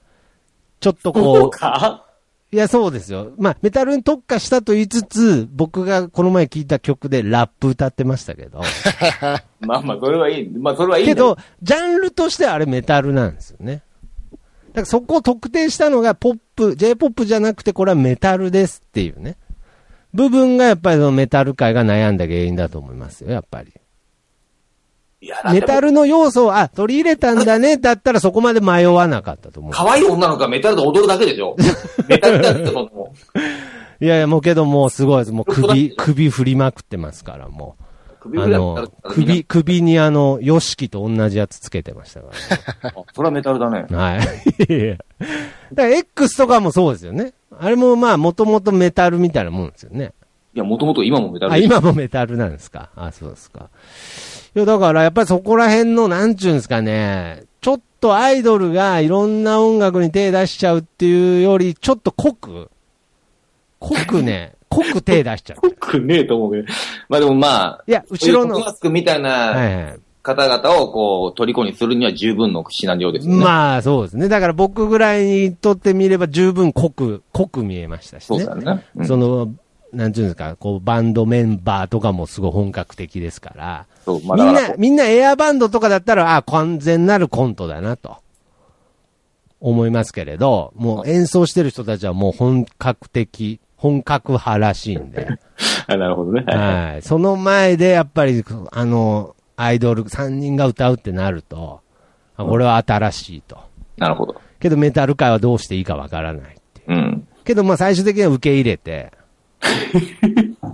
[0.80, 2.03] ちょっとそうこかう、
[2.54, 3.32] いや、そうですよ。
[3.36, 8.60] まあ、メタルに特化したと言いつつ、僕がこの前聞いた曲でラップ歌ってましたけど。
[9.58, 10.48] まあまあ、それはいい。
[10.50, 13.82] まあ、それはいいけど、ジャンルとしてはあれメタルなんですよね。
[14.30, 19.36] だからそこを特定したのがポップ、J-POP じゃなくてこれはメタルですっていうね。
[20.12, 23.72] 部分がやっぱりそのメタル界が悩んだ原因だと思いますよ、やっぱり。
[25.52, 29.72] メタルの要素を、あ、取り入れたんだね、 だったらそこまで迷わなかったと思う。
[29.72, 31.56] 可愛い女の子がメタルで踊るだけでしょ。
[32.08, 32.88] メタルだってその、
[34.00, 35.32] いやいや、もうけどもうすごいです。
[35.32, 37.82] もう首、 首振りまくってますから、もう。
[37.82, 37.84] あ
[38.24, 42.26] 首振りだったのら、首、首にあの、ヨシキと同じやつつけてましたか
[42.82, 43.84] ら、あそれはメタルだね。
[43.90, 44.16] は
[44.68, 44.72] い。
[44.72, 44.96] いや
[45.74, 47.34] だから X とかもそうですよね。
[47.58, 50.12] あれもまあ、もともとメタルみたいなもんですよね。
[50.54, 52.88] いや、もともと今もメタルあ、今もメタルなんですか？
[52.96, 53.68] あ、そうですか。
[54.54, 62.70] いや、だからやっぱりそこら辺の、なんちゅうんですかね、ちょっとアイドルがいろんな音楽に手出しちゃうっていうより、ちょっと濃く、
[63.80, 65.70] 濃くね、 濃く手出しちゃう。
[65.72, 66.68] くねえと思うけど。
[67.08, 69.98] まあでもまあ、いや、後ろの、マスクみたいはいなはい。
[70.22, 73.44] 方々をこう、虜にするには十分のシナリオですよね。
[73.44, 74.28] まあ、そうですね。
[74.28, 78.74] だから僕ぐらいにとってみれば十分濃く、濃く見えましたしねそうだ。
[78.76, 78.84] ね。
[78.96, 79.50] うんその、
[79.94, 83.86] なんていうんですか、こう、バンドメンバーとかもすごい本格的ですから、
[84.24, 88.18] まあみんなみんなエアバンドとかだったら、あ完全なるコントだなと。
[89.64, 95.26] 思いますけれど、もう演奏してる人たちはもう本格的、本格派らしいんで、
[95.88, 96.44] あなるほどね。
[96.46, 97.02] はい。
[97.02, 101.80] その前でやっぱり、あの、アイドル3人が歌うってなると、
[102.36, 103.56] あこれは新しいと。
[103.96, 104.34] なるほど。
[104.60, 106.98] けどメタル界はどうしていいかわからないっていう。
[106.98, 107.28] うん。
[107.44, 109.12] けどまあ最終的には受け入れて、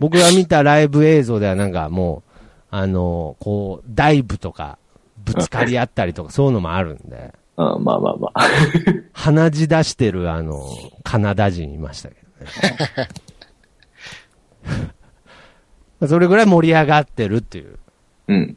[0.00, 2.30] 僕が見たライブ映像ではなんかもう、
[2.70, 4.78] あの、こう、ダイブとか、
[5.18, 8.46] ぶつかり合ったりとか、そういうのもあるんで、うん、まあまあまあ。
[9.12, 10.66] 鼻血出してるあの、
[11.04, 12.50] カナダ人いましたけどね。
[16.00, 16.06] ね。
[16.08, 17.78] それぐらい盛り上がってるっていう。
[18.28, 18.56] うん。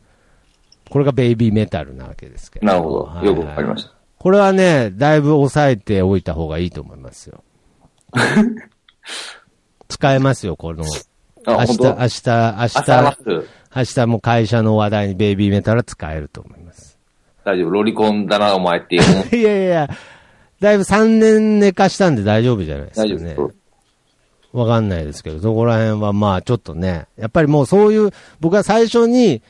[0.89, 2.67] これがベイビーメタルなわけですけど。
[2.67, 3.03] なるほど。
[3.03, 3.91] はいよくわかりました。
[4.17, 7.43] これはね、だいぶ抑えておいた方がいいと思いますよ。
[9.89, 10.83] 使えますよ、この。
[11.45, 13.17] あ、明日、明日、明朝日。
[13.75, 16.99] 明日も会社の話題にベイビーメタルは使えると思います。
[17.43, 17.69] 大丈夫？
[17.71, 19.35] ロリコンだな、お前っていう。
[19.35, 19.89] いやいや
[20.59, 23.53] だいぶ3年寝かしたんで大丈夫じゃないですか大丈夫ね。
[24.53, 29.41] わかんないですけど、そこら辺はまあちょっとね、やっぱりもうそういう、僕は最初に、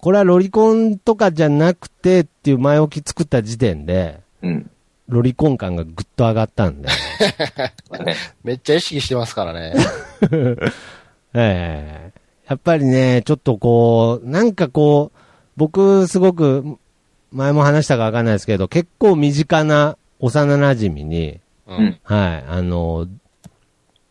[0.00, 4.70] これはロリコンとかじゃなくてっていう前置き作った時点で、うん。
[5.12, 6.88] ロリコン感がぐっと上がったんで。
[8.42, 9.74] めっちゃ意識してますからね。
[11.34, 15.18] ええやっぱりね、ちょっとこう、なんかこう、
[15.56, 16.78] 僕すごく、
[17.30, 21.98] 前も話したかわかんないですけど、結構身近な幼馴染に、ううん。
[22.02, 23.06] はい、あの、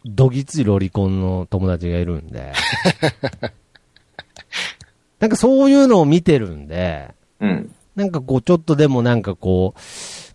[0.05, 2.53] どぎついロリコンの友達がいるんで、
[5.19, 7.09] なんかそういうのを見てるんで、
[7.39, 7.71] うん。
[7.95, 9.79] なんかこう、ちょっとでもなんかこう、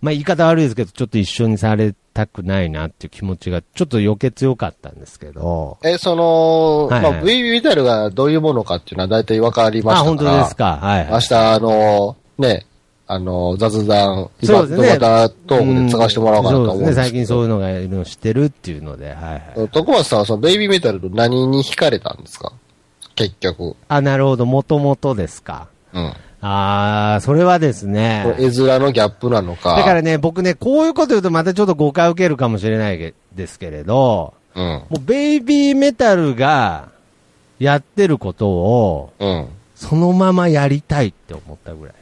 [0.01, 10.31] まあ言い方悪いですけど、ちょっと一緒にされたくないなっていう気持ちがちょっと余計強かったんですけど、え、その、はいはいまあ、ベイビーメタルがどういうものかっていうのは大体わかりまあ、したから。
[10.31, 10.79] 本当ですか？
[10.81, 11.13] はい、はい。
[11.13, 12.67] 明日、あの、ね、
[13.09, 16.87] あの、雑談、そうですねまたトークで使わせてもらおうかなと思うんそうですね。
[16.87, 17.03] ですけど。
[17.03, 19.15] 最近そういうのがいるのを知ってるっていうので、はい
[19.59, 19.69] はい。
[19.69, 22.53] 徳松さんはそのベイビーメタルと何に惹かれたんですか？
[23.15, 23.77] 結局。
[23.89, 24.45] あ、なるほど。
[24.45, 25.69] もともとですか。
[25.93, 26.13] うん。
[26.49, 28.37] あー、それはですね。
[28.39, 29.75] 絵面のギャップなのか。
[29.77, 34.65] だからね、僕ね、こういうこと言うとまたちょっと誤解を受けるかもしれないけですけれど、うん。
[34.65, 36.89] もうベイビーメタルが
[37.59, 39.49] やってることを、うん。
[39.75, 41.95] そのままやりたいって思ったぐらい。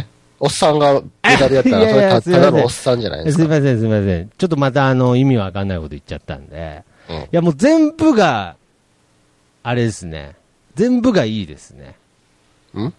[0.00, 0.06] え？
[0.38, 3.42] おっさんがメタルやったら、 それただのおっさんじゃないですか？
[3.42, 4.30] すいません、すいません。
[4.36, 6.82] ちょっとまたあの、意味わかんないこと言っちゃったんで。
[7.10, 8.56] うんいや、もう全部が、
[9.64, 10.36] あれですね。
[10.74, 11.96] 全部がいいですね。
[12.80, 12.94] ん？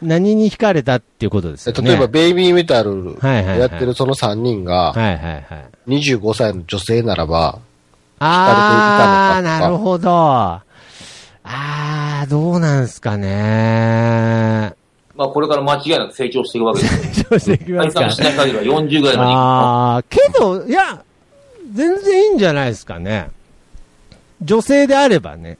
[0.00, 1.88] 何に惹かれたっていうことですよね。
[1.88, 6.00] 例えば、ベイビーメタルやってるその3人が、はいはいはい。
[6.00, 7.60] 25歳の女性ならば、
[8.18, 10.10] 惹かれていたのかとかなるほど。
[11.44, 14.74] あー、どうなんすかね。
[15.14, 17.24] まあ、これから間違いなく成長していくわけです。
[17.28, 21.04] どうしていきますか解散しない限りは40ぐらいまであー、けど、いや、
[21.72, 23.30] 全然いいんじゃないですかね。
[24.40, 25.58] 女性であればね。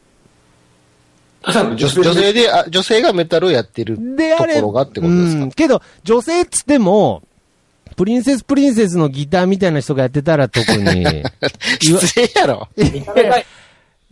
[1.47, 5.43] 女 女性で、あ女性がメタルをやってるであれところがってことですか？
[5.43, 5.51] うん。
[5.51, 7.23] けど、女性っつっても、
[7.97, 11.05] プリンセスプリンセスのギターみたいな人がやってたら特に、
[11.81, 12.69] 失礼やろ。
[12.77, 12.83] い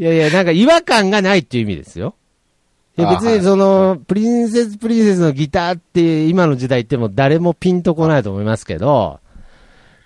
[0.02, 2.14] いやいや、なんか違和感がないっていう意味ですよ。
[2.98, 9.20] いやあ別にその、プリンセスプリンセスのギターって今の時代言っても誰もピンとこないと思いますけど、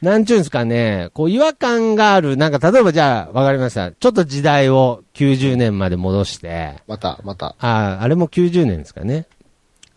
[0.04, 3.90] なんちゅうんですかね、こう違和感がある、なんか例えばじゃあ、わかりました。
[3.92, 7.56] ちょっと時代を90年まで戻して、また、また。
[7.58, 9.26] ああ、あれも90年ですかね。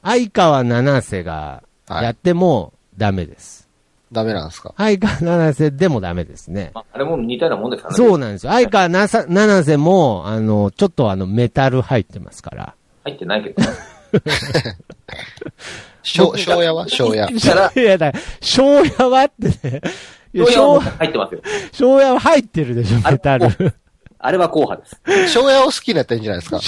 [0.03, 3.67] 相川七瀬がやってもダメです。
[4.11, 4.73] ダメなんですか？
[4.77, 6.71] 相川七瀬でもダメですね。
[6.73, 7.97] まああれも似たようなもんですからね。
[7.97, 8.53] そうなんですよ。
[8.53, 12.73] 相川七瀬も、あの、ちょっとあの、メタル入ってますから。
[13.03, 13.67] 入ってないけどね。
[16.03, 17.27] 昭昭夜は昭夜。
[17.39, 19.81] したら、いや、だから、昭夜はってね。
[20.33, 21.41] 昭入ってますよ。
[21.71, 23.73] 昭夜は入ってるでしょ、メタル。
[24.19, 25.33] あれは硬派です。
[25.33, 26.59] 昭夜を好きになったらいいんじゃないですか？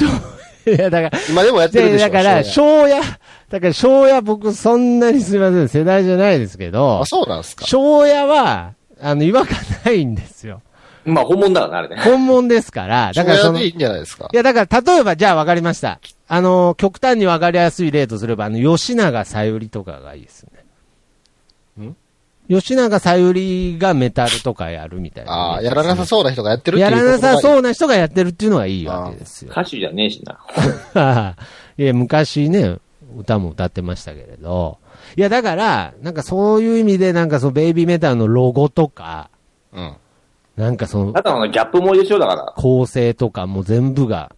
[0.68, 2.52] いや、だから、今でもやってるでしょでだから、昭
[2.84, 3.02] 昭夜、
[3.50, 7.66] だから昭夜僕そんなにすみません、世代じゃないですけど夜あ、、そうなんですか？
[7.66, 10.62] 昭夜は、あの、違和感ないんですよ。
[11.06, 12.02] まあ、本物だからね、あれね。
[12.04, 14.28] 本物ですから、だ昭からその、いいいんじゃないですか？
[14.34, 16.00] や、だから、例えば、じゃあ分かりました。
[16.32, 20.46] あの、極端に分かりやすい例とすれば、あの、吉永さゆりとかがいいです
[21.80, 21.88] ね。
[21.88, 21.96] ん？
[22.48, 25.32] 吉永さゆりがメタルとかやるみたいな。
[25.32, 27.42] ああ、やらなさそうな人がやってるっていやうらなさう。
[27.42, 29.52] そうな人がやってるっていうのがいいわけですよ。
[29.52, 31.36] 歌手じゃねえしな。
[31.78, 32.78] いや、昔ね、
[33.18, 34.78] 歌も歌ってましたけれど。
[35.16, 39.32] いや、だから、なんかそういう意味で、なんかそのベイビーメタルのロゴとか、
[39.74, 39.96] うん。
[40.58, 42.54] なんかそのただのギャップ萌えでしょ、だから。
[42.58, 44.36] 構成とかも全部が、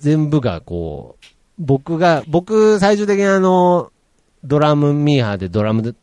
[0.00, 1.24] 全部がこう、
[1.58, 3.92] 僕が、僕最終的にあの、
[4.42, 5.94] ドラムミーハーでドラムで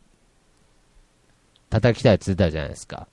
[1.68, 3.08] 叩きたいって言ってたじゃないですか。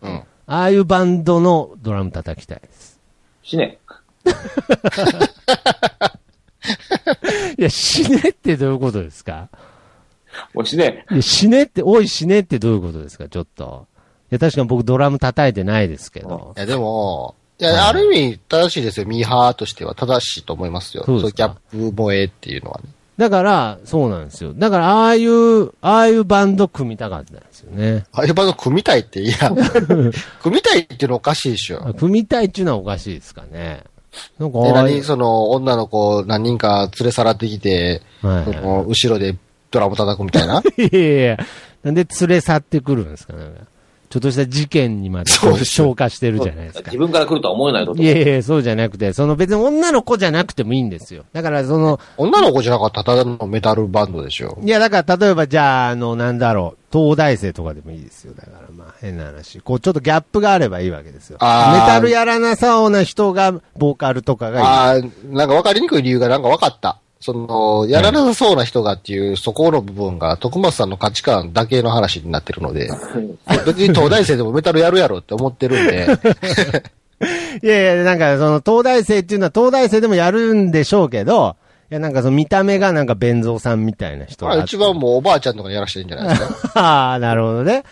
[0.00, 0.10] うん。
[0.12, 3.00] ああいうバンドのドラム叩きたいです。
[3.42, 3.78] しね。
[7.58, 9.48] いや、死ねってどういうことですか？
[10.54, 11.04] もうしね。
[11.10, 13.28] いや、死ねって、おい死ねってどういうことですか？
[13.28, 13.88] ちょっと。
[14.30, 16.54] いや、確かに僕ドラム叩いてないですけど。
[16.56, 19.06] いや、でも、いや、ある意味正しいですよ。
[19.06, 21.04] ミーハーとしては正しいと思いますよ。
[21.04, 22.88] そうですかギャップ萌えっていうのはね。
[23.18, 24.54] だから、そうなんですよ。
[24.54, 28.06] だから、ああいう、ああいうバンド組みたかったんですよね。
[28.12, 29.36] ああいうバンド組みたいって、いや、
[30.42, 31.94] 組みたいっていうのおかしいでしょ。
[31.98, 33.84] 組みたいっていうのはおかしいですかね。
[34.38, 39.36] なんかで、ああ何、その、女の子何人か連れ去らってきて、はいその後ろで
[39.70, 40.62] ドラム叩くみたいな？
[40.78, 41.38] いやいや
[41.84, 43.60] なんで連れ去ってくるんですかなんか
[44.10, 46.98] ちょっとした事件にまでそうですよ消化してるじゃないですか自。
[46.98, 47.94] 分から来るとは思えないと。
[47.94, 51.24] いやいや、そうじゃなくて、その別に女の子じゃなくてもいいんですよ。
[51.32, 54.58] だからその、女の子じゃなかったらただのメタルバンドでしょ。
[54.64, 58.34] いやだから例えばじゃあ、あの、なんだろう、東大生とかでもいいですよ。
[58.34, 59.60] だからまあ変な話。
[59.60, 61.38] こうちょっとギャップがあればいいわけですよ。
[61.40, 64.66] メあータルやらなそうな人が、ボーカルとかがいい。
[64.66, 66.98] ああ、なんか分かりにくい理由がなんか分かった。
[67.20, 72.90] その、やらなさそうな人がっていう、そこの部分が、徳松さんの価値観だけの話になってるので、
[73.66, 76.06] 別に東大生でもメタルやるやろって思ってるんで、
[77.62, 81.56] いやいや、なんかその東大生っていうのは東大生でもやるんでしょうけど、
[81.90, 84.54] いやなんかその見た目がなんか弁蔵さんみたいな人が。
[84.54, 86.70] まあ一番もうおばあちゃんとかにやらしてるんじゃないですか。
[86.80, 87.82] ああ、なるほどね。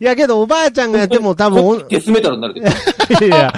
[0.00, 2.66] いやけどおばあちゃんがやっても多分お、デスメタルになるけど。
[3.26, 3.52] いや、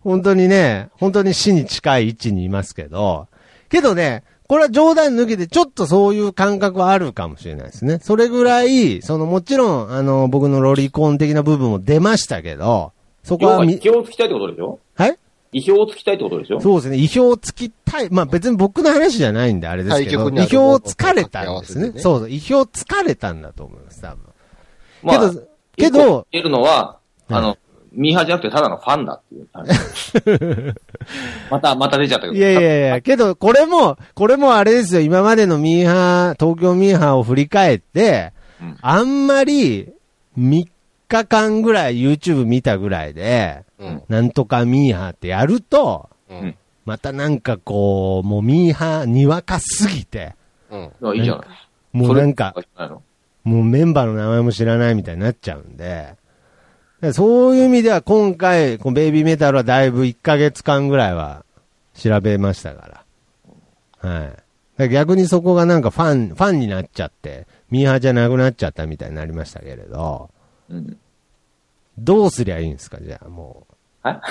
[0.00, 3.26] 本当にね、本当に死に近い位置にいますけど、
[3.68, 7.98] けどね、これは冗談抜きでちょっとそういう感覚はあるかもしれないですね。
[8.00, 14.78] それぐらい、そのもちろん、あの、僕のロリコン的な部分も出ましたけど、そこ要は意表をつきたいってことでしょ？
[14.94, 15.18] はい？
[15.52, 16.60] 意表をつきたいってことでしょ？
[16.60, 16.96] そうですね。
[16.96, 18.08] 意表をつきたい。
[18.10, 21.90] まあ別に僕の話じゃないんであれですけど、意表をつかれたんですね。
[21.90, 22.30] ねそうそう。
[22.30, 24.18] 意表つかれたんだと思います、多分。
[25.02, 27.58] まあ、けど、けど、言えるのは、あはの、
[27.94, 30.74] ミーハーじゃなくてただのファンだっていう話。
[31.50, 32.34] また、また出ちゃったけど。
[32.34, 39.92] いやいやいや、けど、これも、これもあれですよ、今までのミーハー、東京ミーハーを振り返って、うんあんまり、
[40.38, 40.66] 3
[41.08, 44.02] 日間ぐらい YouTube 見たぐらいで、うん。
[44.08, 46.56] なんとかミーハーってやると、うん。
[46.84, 50.34] またなんかこう、もうミーハーにわかすぎて、
[50.70, 50.90] うん。
[51.02, 51.46] あいいじゃない。
[51.92, 52.54] もうなんか、
[53.44, 56.16] もうメンバーの名前も知らないみたいになっちゃうんで、で
[57.12, 61.44] そういう意味では今回、このベイビーメタルはだいぶ1ヶ月間ぐらいは
[61.94, 63.04] 調べましたか
[64.02, 64.08] ら。
[64.08, 64.26] はい。
[64.28, 64.42] だか
[64.76, 70.30] ら逆にそこがなんかファン、ファンになっちゃって、ミーハーじゃなくなっちゃったみたいになりましたけれど、
[70.70, 70.96] うん。
[71.98, 73.66] どうすりゃいいんですか、じゃあも
[74.04, 74.08] う。
[74.08, 74.20] は？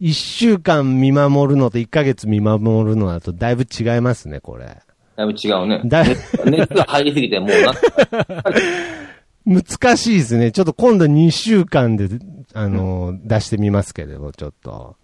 [0.00, 4.78] い1週間見守るのと1ヶ月見守るのだとだいぶ違いますね、これ。
[5.16, 5.80] だいぶ違うね。
[5.84, 7.72] だい熱熱が入りすぎて、もうな
[9.46, 10.52] 難しいですね。
[10.52, 12.08] ちょっと今度2週間で、
[12.54, 14.96] あの、出してみますけれど、ちょっと。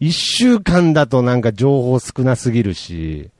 [0.00, 3.30] 1週間だとなんか情報少なすぎるし、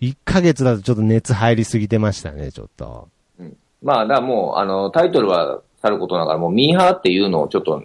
[0.00, 3.08] 1ヶ月だとちょっと熱入りすぎてましたね、ちょっと。
[3.82, 7.82] まあ、だもう、あの、タイトルはさることながら、もうミーハーっていうのをちょっと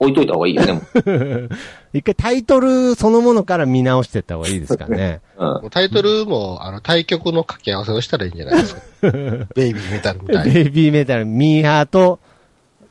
[0.00, 0.82] 置いといた方がいいよね。
[1.94, 5.20] 一回タイトルそのものから見直していった方がいいですかね。
[5.38, 5.70] うん。
[5.70, 8.80] タイトルも、あの、対局の掛け合わせをしたらいいんじゃないですか。
[9.54, 10.52] ベイビーメタルみたいに。
[10.54, 12.18] ベイビーメタル、ミーハーと、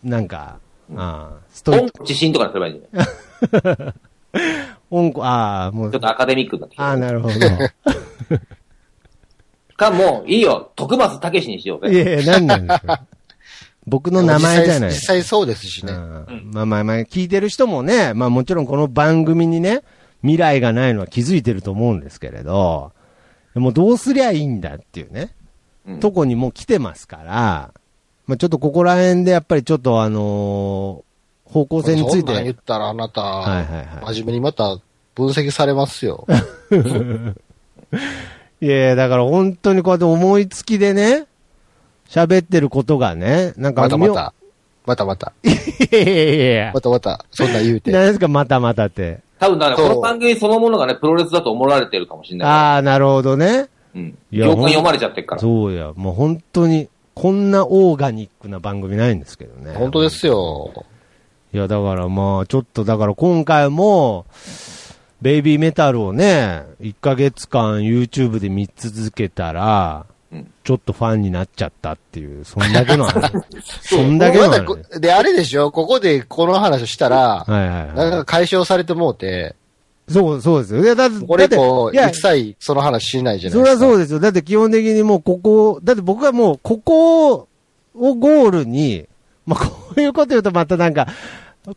[0.04, 0.58] なんか、
[0.96, 3.94] ああ、ストイック、本自信とかにすればいいんじゃない？
[4.90, 6.98] 音楽、ああ、もうちょっ、とアカデミックになってきああ、た。
[7.00, 7.36] なるほど。
[9.76, 10.72] か、もう、いいよ。
[10.76, 12.04] 徳松武史にしよういぜ。
[12.16, 13.02] やいや、なんなんですか。
[13.86, 14.90] 僕の名前じゃない。
[14.90, 15.94] 実際実際そうですしね。
[15.94, 19.82] うんまあまあまあ、聞いてる人もね、まあもちろんこの番組にね、
[20.22, 22.92] 未来がないのは気づいてると思うんですけれど、
[23.56, 25.34] もうどうすりゃいいんだっていうね、
[25.88, 27.72] うんとこにもう来てますから、
[28.26, 31.08] まあちょっとここら辺でやっぱりちょっとあのー
[31.50, 34.80] 方向性についそんなん言て、ったらあなた、はいはいはい真面目にまた
[35.16, 36.28] 分析されますよ。
[38.60, 41.26] いやだから本当にこうやって思いつきでね、
[42.10, 44.34] 喋ってることがね、なんか妙またまた。
[44.86, 45.34] またまた。
[45.44, 45.50] い
[45.96, 47.26] やいやいやいやまたまた。
[47.32, 47.92] そんな言うて。
[47.92, 49.20] 何ですかまたまたって。
[49.40, 52.48] 多分だから、この番組そのものがね、プロレスだと思われてるかもしれない。
[52.48, 53.70] ああ、なるほどね。
[53.96, 54.18] うん。
[54.32, 55.42] いや行間読まれちゃってるから。
[55.42, 59.74] そうや、もう本当に、こんなオーガニックな番組ないんですけどね。
[59.76, 60.72] 本当ですよ。
[61.54, 64.26] いや、だからまあ、ちょっとだから今回も、
[65.22, 70.17] ベイビーメタルをね、1ヶ月間 YouTube で見続けたら、うん
[70.64, 73.32] ちょっとファンになっちゃったっていう、そんだけの話。
[73.82, 75.00] そんだけのま話。
[75.00, 75.72] で、あれでしょ？
[75.72, 79.56] ここでこの話をしたら、はいはいなんはか解消されてもうて、
[80.10, 80.14] い。
[80.14, 80.84] そう、そうですよ。
[80.84, 83.86] いや、だって、これ以だ降、っていや一切その話しないじゃないそですか。
[83.86, 84.20] れはそうですよ。
[84.20, 87.48] だって基本的にもうここ、だって僕はもうここを
[87.94, 89.06] ゴールに、
[89.46, 91.08] まあこういうこと言うとまたなんか、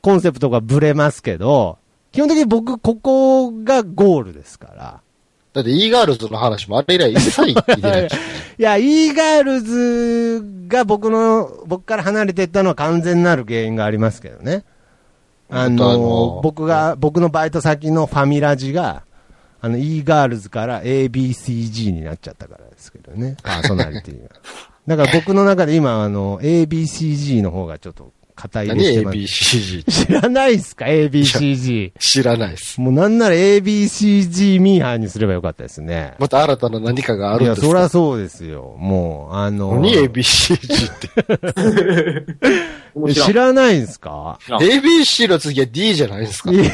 [0.02, 1.78] コンセプトがブレますけど、
[2.12, 5.00] 基本的に僕ここがゴールですから。
[5.52, 8.14] だって e ガールズの話もあれ以来一切聞いてないし。
[8.58, 14.64] いや、イーガールズが僕の、僕から離れていったのは完全なる原因がありますけどね。
[15.50, 19.02] ああとあのの、僕が、僕のバイト先のファミラジが、
[19.60, 24.28] あの、e ガールズから ABCG になっちゃったからですけどね、パーソナリティが。
[24.86, 29.18] だから僕の中で今、あの、ABCG の方がちょっと肩入何れしてます。
[29.18, 31.92] ABCG っ て知らないっすか ?ABCG。
[31.98, 32.80] 知らないです。
[32.80, 36.14] もうなんなら ABCG ミーハーにすればよかったですね。
[36.18, 37.66] また新たな何かがあいや、るんですか？
[37.68, 38.76] そりゃそうですよ。
[38.78, 40.98] もう、あの、何 ABCG っ
[43.04, 43.14] て？
[43.14, 44.38] 知らないんすか？
[44.50, 46.50] あ ABC の次は D じゃないですか？
[46.52, 46.56] い。
[46.58, 46.64] や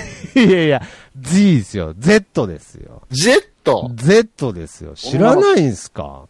[0.44, 0.82] いやいや、
[1.20, 1.94] Z ですよ。
[1.98, 3.02] Z ですよ。
[3.10, 3.90] Z!
[3.94, 4.92] Z ですよ。
[4.94, 6.22] 知らないんすか？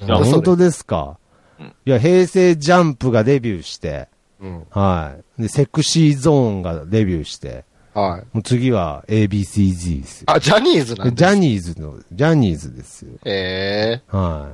[0.00, 1.16] 本当ですか？
[1.60, 4.08] うんいや、平成ジャンプがデビューして、
[4.42, 4.66] うん。
[4.70, 5.42] はい。
[5.42, 7.64] で、セクシーゾーンがデビューして、
[7.94, 8.26] はい。
[8.32, 10.30] もう次は ABCG ですよ。
[10.30, 13.12] あ、ジャニーズなんジャニーズの、ジャニーズですよ。
[13.24, 14.02] へえ。
[14.08, 14.50] は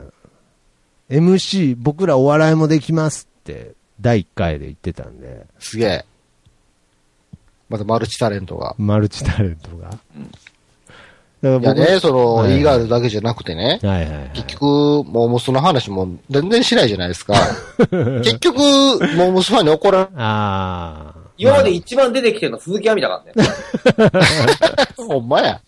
[1.11, 1.17] い。
[1.19, 6.05] MC、僕らお笑いもできますって、第1回で言ってたんで、すげえ。
[7.69, 8.75] またマルチタレントが。
[8.79, 9.91] マルチタレントが。
[11.43, 13.79] だいやね、その、はい e ガールだけじゃなくてね。
[13.83, 14.31] はいはいはい。
[14.35, 14.65] 結局、
[15.07, 17.35] モームスの話も全然しないじゃないですか。
[18.25, 21.15] 結局、モームスファンに怒らああ。
[21.37, 23.51] 今まで一番出てきてるの鈴木亜美だからね。
[24.97, 25.61] ほんまや。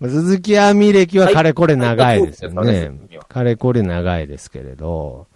[0.00, 2.90] ま あ鈴木亜美歴はかれこれ長いですよはいね。
[3.28, 5.28] かれこれ長いですけれど。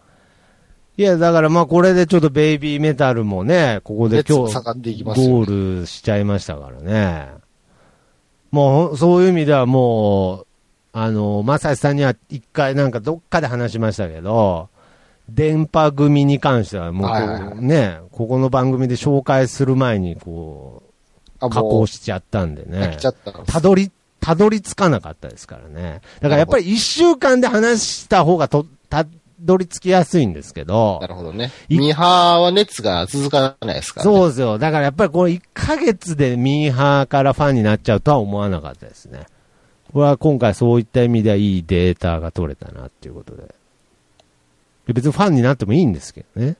[0.96, 7.39] いや、だからまあこれでちょっとベイビーメタルもね、ここで今日熱盛んでいきますよゴールしちゃいましたからね。
[8.50, 10.46] もうそういう意味ではもう、
[10.92, 14.68] あの、まさしさんには一回なんかどっかで話しましたけど、
[15.28, 17.60] 電波組に関してはもうはいはいはい。
[17.60, 20.82] ね、ここの番組で紹介する前にこ
[21.38, 22.98] あ、う、加工しちゃったんでね。
[23.46, 26.00] たどり、たどり着かなかったですからね。
[26.20, 29.06] だからやっぱり一週間で話した方がと、た
[29.40, 31.50] どり着きやすいんですけどな、るほどね。
[31.68, 34.12] いミーハーは熱が続かないですから、ね。
[34.12, 34.58] そうですよ。
[34.58, 39.26] だからやっぱりこの1ヶ月でミーハーからファンになっちゃうとは思わなかったですね。
[39.92, 43.54] これは今回そういった意味ではいいデータが取れたなっていうことで。
[44.86, 46.56] で別にファンになってもいいんですけどね。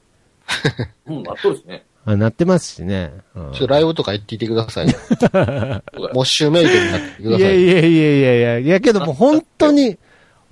[1.07, 1.85] うん、なっとるしね。
[2.03, 3.11] あなってますしね。
[3.35, 4.93] うんちょっとライブとか行っていてくださいよ。
[5.19, 7.61] そうだよモッシュメイトになってくだいやさい。
[7.61, 9.97] いやいやいやいや、いやけどもう本当に、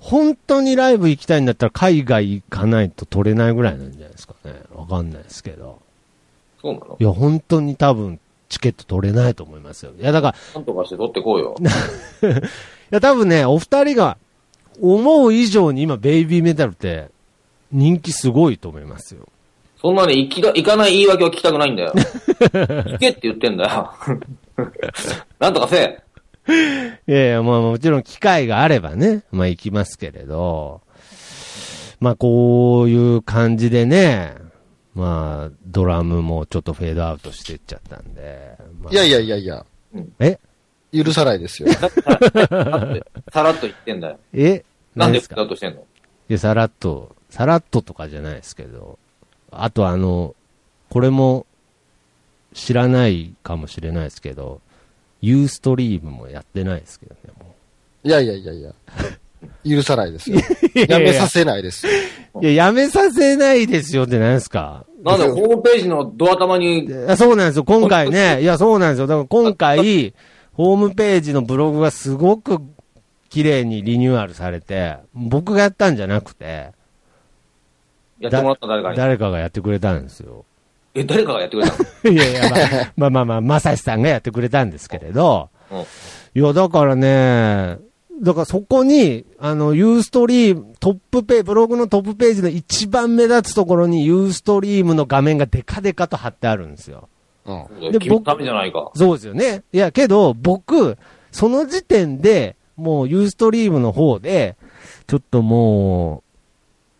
[0.00, 4.54] 本当にライブ行きたいんだったら海外行かないと取れないぐらいなんじゃないですかね。
[4.74, 5.78] わかんないですけど。
[6.62, 6.96] そうなの？
[6.98, 9.92] いや、本当に多分チケット取れないと思いますよ。
[9.98, 11.54] いや、だから、なんとかして取ってこうよ。
[11.60, 11.64] い
[12.90, 14.16] や、多分ね、お二人が
[14.80, 17.08] 思う以上に今、ベイビーメタルって
[17.70, 19.28] 人気すごいと思いますよ。
[19.80, 21.92] そんなに行きだ、行かない言い訳は聞きたくないんだよ。
[21.96, 23.92] 行けって言ってんだよ。
[25.38, 26.02] なんとかせえ。
[27.06, 30.80] いやいや、まあもちろん機会があればね、まあ行きますけれど、
[32.00, 34.34] まあこういう感じでね、
[34.94, 38.56] まあドラムもちょっとフェードアウトしていっちゃったんで。
[38.80, 39.66] まあいやいやいやいや、
[40.18, 40.38] え？
[40.92, 41.68] 許さないですよ。
[41.72, 41.88] さ
[43.42, 44.18] らっと言ってんだよ。
[44.32, 44.64] え？
[44.96, 45.80] なんですかフだとしてんの？
[45.80, 48.98] いや、さらっと、さらっととかじゃないですけど、
[49.52, 50.34] あとあの、
[50.88, 51.46] これも
[52.54, 54.60] 知らないかもしれないですけど、
[55.20, 57.54] ユーストリームもやってないですけどね、も
[58.04, 58.72] いやいやいやいや。
[59.64, 60.38] 許さないですよ。
[60.38, 60.92] う。
[60.92, 61.92] やめさせないですよ。
[62.42, 64.84] いや、やめさせないですよって何ですか？
[65.02, 68.40] なんでホームページのドア玉に、そうなんですよ、今回ね。
[68.42, 69.06] いや、そうなんですよ。
[69.06, 70.14] だから今回、
[70.52, 72.58] ホームページのブログがすごく
[73.30, 76.72] 綺麗にリニューアルされて、僕がやったんじゃなくて、
[78.20, 78.96] やってもらった誰かに。
[78.96, 80.44] 誰かがやってくれたんですよ。
[80.94, 81.84] え、誰かがやってくれたの？
[82.10, 85.84] いやいや、まあ、まあまあまあ、まさしさんがやってくれたんですけれど、うん
[86.32, 87.78] いや、だからね、
[88.22, 97.08] だからそこに、あの、ユーストリーム、トップページ、ブログのトップページの一番目立つところにユーストリームの画面がデカデカと貼ってあるんですよ。
[97.46, 97.92] うん。
[97.92, 98.92] で君のためじゃないか。
[98.94, 99.62] そうですよね。
[99.72, 100.98] いや、けど、僕、
[101.32, 104.56] その時点で、もうユーストリームの方で、
[105.08, 106.22] ちょっとも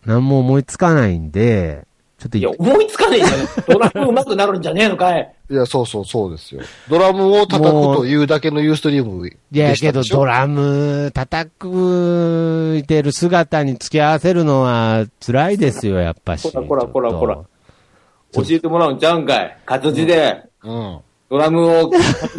[0.05, 1.87] う、何も思いつかないんで、
[2.21, 3.31] ちょっといや、思いつかねえじゃん。
[3.67, 5.35] ドラム上手くなるんじゃねえのかい。
[5.49, 6.61] いや、そうそうそうですよ。
[6.91, 16.53] ドラムを叩くというだけのユーストリームいや、でしたけどでしょドラム叩くいてる姿に付き合わせるのは辛いですよ、やっぱし。
[16.53, 19.57] こらこらこらちょっ教えてもらうんちゃうんかい。
[19.65, 20.99] 活字で、うん。
[21.31, 21.97] ドラムを教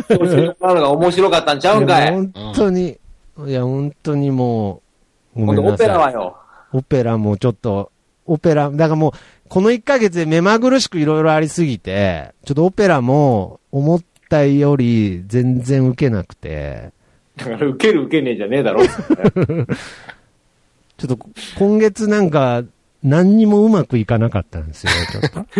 [0.10, 2.04] えてもらうのが面白かったんちゃとうんかい。
[2.04, 3.00] いや本当に、
[3.48, 4.84] いや、本当にも
[5.36, 5.88] う、ごめんなさい。
[5.88, 6.38] オペラはよ。
[6.72, 7.92] オペラもちょっと、
[8.28, 9.12] オペラ、だからもう、
[9.52, 16.92] この1ヶ月で目まぐるしくいろいろありすぎて、ちょっとオペラも思ったより全然受けなくて、
[17.36, 18.80] だから、受ける受けねえじゃねえだろ。
[18.88, 18.94] ちょ
[21.04, 21.20] っと
[21.58, 22.64] 今月なんか
[23.04, 25.46] 何にもうまくいかなかったんですよ、ちょっと。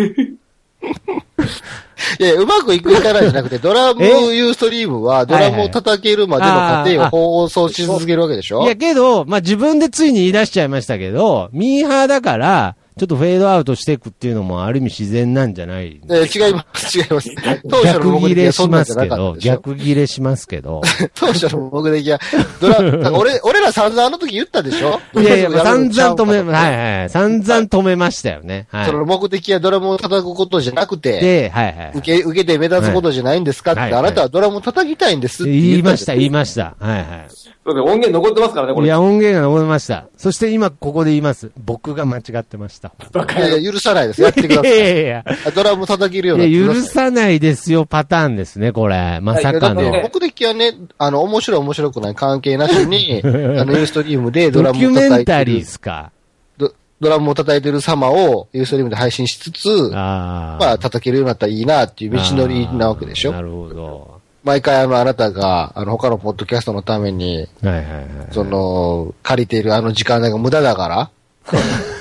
[2.18, 8.62] いや、うまくいくいかないじゃなくて、ドラムユーストリームは、ドラムを叩けるまでの過程を放送し続けるわけでしょ？
[8.64, 16.00] いや、けど、まあ、自分でついに言い出しちゃいましたけど、ミーハーだから、ちょっとフェードアウトしていくっていうのもある意味自然なんじゃない？
[16.04, 17.30] えー違います、違います。
[17.68, 19.52] 当初の逆切れ目的はそしんなんじゃなますけど、かったでしょ。
[19.54, 20.80] 逆切れしますけど。
[21.16, 22.20] 当初の目的は、
[22.60, 25.00] ドラム、俺、 俺ら散々あの時言ったでしょ？
[25.20, 26.54] いやいや、散々止め、い。
[26.54, 27.10] はいはい。
[27.10, 28.68] 散々止めましたよね。
[28.70, 28.92] はいそ。
[28.92, 31.90] の目的はドラムを叩くことじゃなくて、で、はいはい。
[31.96, 36.76] 受け、受けて目立つことじゃないんですかって、はいあなたはドラムを叩きたいんですって言いました、言いまました。
[36.78, 37.24] はいは
[37.64, 38.82] そうです音源残ってますからね、こい。
[38.82, 38.90] いれ。
[38.90, 40.06] や、音源が残りました。
[40.16, 41.50] そして今、ここで言います。
[41.64, 42.91] 僕が間違ってました。
[43.36, 44.22] いやいや、許さないです。
[44.22, 44.78] やってくださいい。
[44.78, 45.24] やいや。
[45.54, 49.18] ドラム叩けるようにいや、許なってくださないですよ、パターンですね、これ。
[49.20, 56.10] まさかの目的はね、あの、面白い面白くない関係なしに、 あの、ユーストリームでドラムドキュメを叩いてンタリーすか？
[56.58, 60.64] ド、ドラムを叩いてる様をユーストリームで配信しつつ、ああ。
[60.64, 64.22] まあ、叩けるようになったらいいなっていう道のりなわけでしょなるほど。
[64.44, 68.06] 毎回あの、あなたが、あの、他のポッドキャストのために、はいはいはい。
[68.32, 71.10] その、借りているあの時間帯が無駄だから、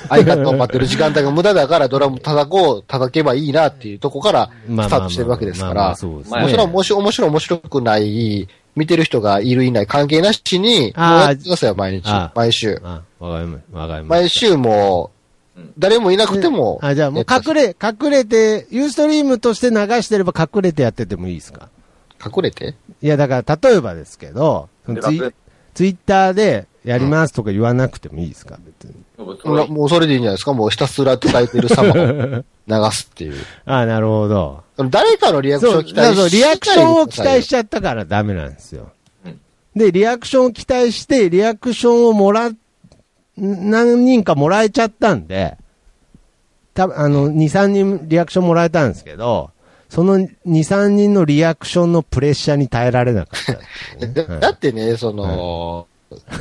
[0.10, 12.04] 相方を待ってる時間帯が無駄だから、ドラム叩こう、叩けばいいなっていうとこから、まあスタートしてるわけですから、もちろん面白い、面白い、面白くない、見てる人がいるいない関係なしに、やってくださいよ、毎日。
[12.08, 12.32] あ。
[12.36, 12.80] 毎週。
[12.84, 15.12] あ、わかりまわかりま毎週も
[15.58, 16.80] う、誰もいなくても。
[16.82, 21.70] あ、じゃあもう隠れ、隠れて、ユーストリームとして流してれば隠れてやっててもいいですか？
[22.24, 22.76] 隠れて？
[23.02, 25.34] いや、だから例えばですけど、ツイ隠れ
[25.74, 28.58] ツイッターでやりますとか言わなくてもいいですか？
[28.82, 28.96] 別に。
[29.44, 30.54] それもうそれでいいんじゃないですか？
[30.54, 31.96] もうひたすら叩いてる様を
[32.68, 33.36] 流すっていう。
[33.66, 34.64] あなるほど。
[34.78, 38.90] その誰かのリアクションを期だからそう待しリアクションを期待ししちゃったからダメなんですよ
[39.26, 39.40] うん。
[39.76, 42.58] で、リアクションを期待して、リアクションをもら、ん
[43.38, 45.58] 何人かもらえちゃったんで、
[46.74, 49.52] たあの、2、3人リアクションもらえたんですけど、
[49.92, 55.86] その2、3人のリアクションのプレッシャーに耐えられなかった だだってね、その、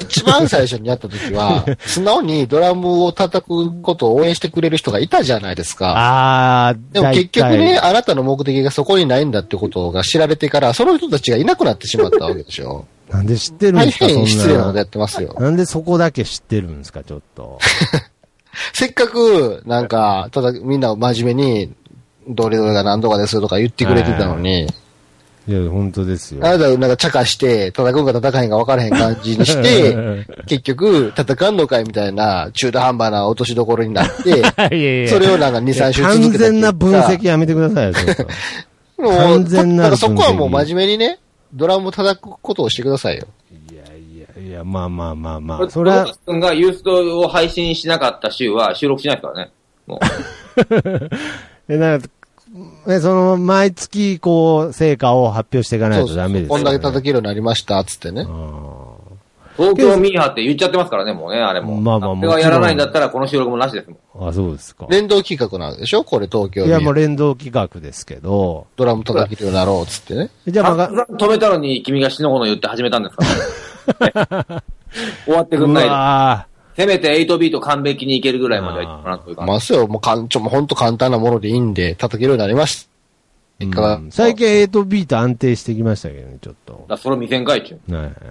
[0.02, 5.94] 一番最初にやった時は、素直にドラムを叩くことを応援してくれる人がいたじゃないですか。
[5.98, 12.86] あー、でも結局大ね、体あなたの目的がそこにないんだってことが知られてから、その人たちがいなくなってしまったわけでしょ。
[13.10, 14.78] なんで知ってるんで大すか、そん変失礼なことな。
[14.78, 15.34] やってますよ。
[15.40, 17.58] なんでそこだけ知ってるんですか、ちょっと。
[18.74, 21.72] せっかく、なんか、ただみんな真面目に、
[22.28, 24.66] どれどれが何とかですとか言ってくれてたのに、
[25.48, 26.46] いや、本当ですよ。
[26.46, 34.30] あなたなんか茶化して、叩くんか叩かへんか分からへん感じにして、結局、叩かんのかいみたいな中途半端な落としどころになって、
[34.76, 37.92] いやいやそれをなんか2、3週続けた完全な分析やめてくださいよ。
[38.98, 41.18] もう完全なそこはもう真面目にね、
[41.54, 43.26] ドラムを叩くことをしてくださいよ。
[43.70, 45.70] いやいやいや、まあまあまあまあ。
[45.70, 49.50] それはトマ、ス君がユーストを配信しなかった週は収録しないですからね。
[49.86, 51.10] もう。
[51.70, 52.08] え、なんか、
[52.88, 56.48] え、その、毎月、こう、成果を発表していかないとダメですよ、ね。
[56.48, 58.26] こんだけ叩けるようになりました、つってね。
[59.56, 61.76] 東京ミーハーって言っちゃってますからね、もうね、あれも。
[61.80, 64.28] まあまあそれがやらないんだったら、この収録もなしですもん。
[64.28, 64.86] あ、そうですか。
[64.88, 66.02] 連動企画なんでしょ？
[66.02, 70.30] これ東京にいや、もう連動企画ですけど、ドラム叩けるようになろう、つってね。
[70.46, 73.24] じゃあ、まあ、止めたのに君が死のこと言って始めたんですか
[74.14, 74.62] ら。
[75.24, 75.90] 終わってくうんないで。
[75.90, 76.46] わ
[76.76, 79.44] せめて8ビート完璧にいけるぐらいまでは言ってもらうというか。
[79.44, 82.90] ますよ、もうかん、ちょ、もうほんと簡単なものでいいんで、叩けるようになりました。
[83.64, 86.86] ー結果がうん最近8ビート安定してきましたけどね、ちょっと。
[86.88, 87.94] だそれを見せんかいっちゅう。
[87.94, 88.24] はいはいはい。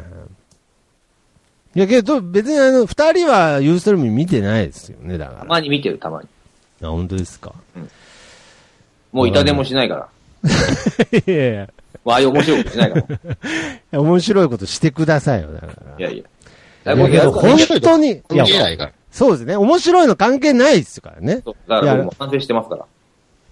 [1.75, 5.39] いやけど、別にあの、二人はユーストリーム見てないですよね、だから。
[5.41, 6.27] たまに見てる、たまに。
[6.81, 7.53] あ、本当ですか？
[9.11, 10.09] もう痛手もしないから。
[11.27, 11.69] いやいや
[12.05, 13.03] ああいう面白いことしないか
[13.91, 13.99] ら。
[14.01, 16.05] 面白いことしてくださいよ、だから。
[16.05, 16.23] やいや。
[16.93, 18.45] いやけど、本当に、いや。
[19.11, 19.55] そうですね。
[19.55, 21.41] 面白いの関係ないですからね。
[21.43, 22.85] そうだから僕も反省してますから。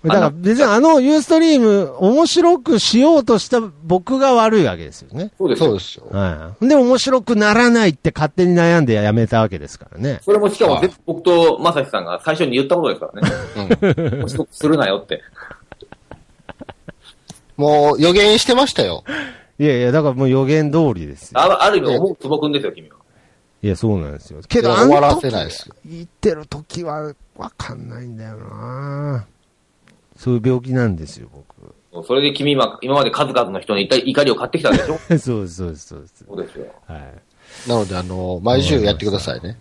[0.06, 5.32] だから別にあのユーストリーム、面白くしようとした僕が悪いわけですよね。
[5.38, 5.66] そうですよ。
[5.66, 6.08] そうですよ。
[6.12, 6.68] はい。
[6.68, 10.20] で、面白くならないって勝手に悩んでやめたわけですからね。
[10.24, 14.12] それもしかも全部僕とまさしさんが最初に言ったことですからね。
[14.20, 15.22] 面白くするなよって。
[17.58, 19.04] もう予言してましたよ。
[19.60, 21.40] いやいや、だからもう予言通りですよ。
[21.40, 22.98] あある意味思うつぼくんですよ、君は。
[23.64, 24.40] いや、そうなんですよ。
[24.48, 29.26] けど、終わら時せないですよ言ってる時はわかんないんだよな
[30.16, 32.06] そういう病気なんですよ、僕。
[32.06, 34.98] それで君は今まで数々の人に怒り怒りを買ってきたんでしょ？
[35.18, 36.26] そうです、そうです、そうです。
[36.28, 36.66] そうですよ。
[36.88, 37.70] はい。
[37.70, 39.58] なので、あの、毎週やってくださいね。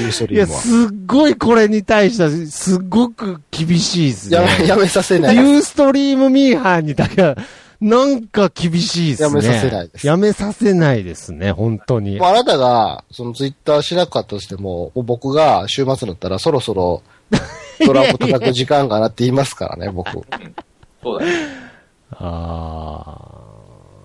[0.00, 0.60] ユーストいや、リームは。
[0.60, 4.36] すっごいこれに対しては、すっごく厳しいですね。
[4.36, 5.36] やめ、やめさせない。
[5.36, 7.36] ユーストリームミーハーにだけは、
[7.82, 9.28] なんか厳しいですね。
[9.28, 12.28] やめさせないですやめさせないですね、本当にもう。
[12.28, 17.02] あなたが、そのツイッターしなかったとしても、もう僕が週末になったらそろそろ、
[17.84, 20.12] ドラム叩く時間がなって言いますからね、僕。
[21.02, 21.32] そうだね。
[22.12, 23.16] あ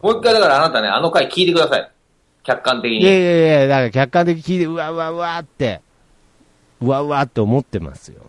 [0.02, 1.92] もう一回だからあなたね、あの回聞いてください。
[2.44, 2.96] 客観的あ。
[2.96, 3.26] いやいに。
[3.26, 5.82] やいや、だから客観的に聞いて、うわうわうわって、
[6.82, 8.22] うわうわって思ってますよ。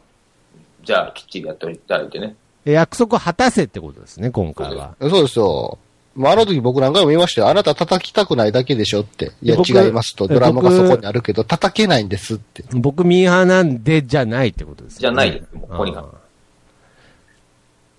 [0.82, 2.36] じゃあ、きっちりやっておいていただいてね。
[2.72, 4.94] 約束を果たせってことですね、今回は。
[5.00, 5.78] そうですよ。
[6.14, 7.48] まあ、あの時僕何回も言いましたよ。
[7.48, 9.32] あなた叩きたくないだけでしょって。
[9.40, 10.24] いや、僕違いますと。
[10.24, 12.64] えドラムが僕そこにあるけど、叩けないんですって。
[12.72, 15.46] 僕ミーハーなんでじゃないってことですよねじゃないです。
[15.52, 16.06] ここにかあー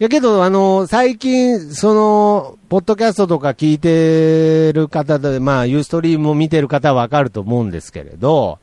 [0.02, 8.60] いやけど、あの、最近、その、ポッドキャストとか聞いてる方で、まあ、ユーストリームを見てる方はわかると思うんですけれど、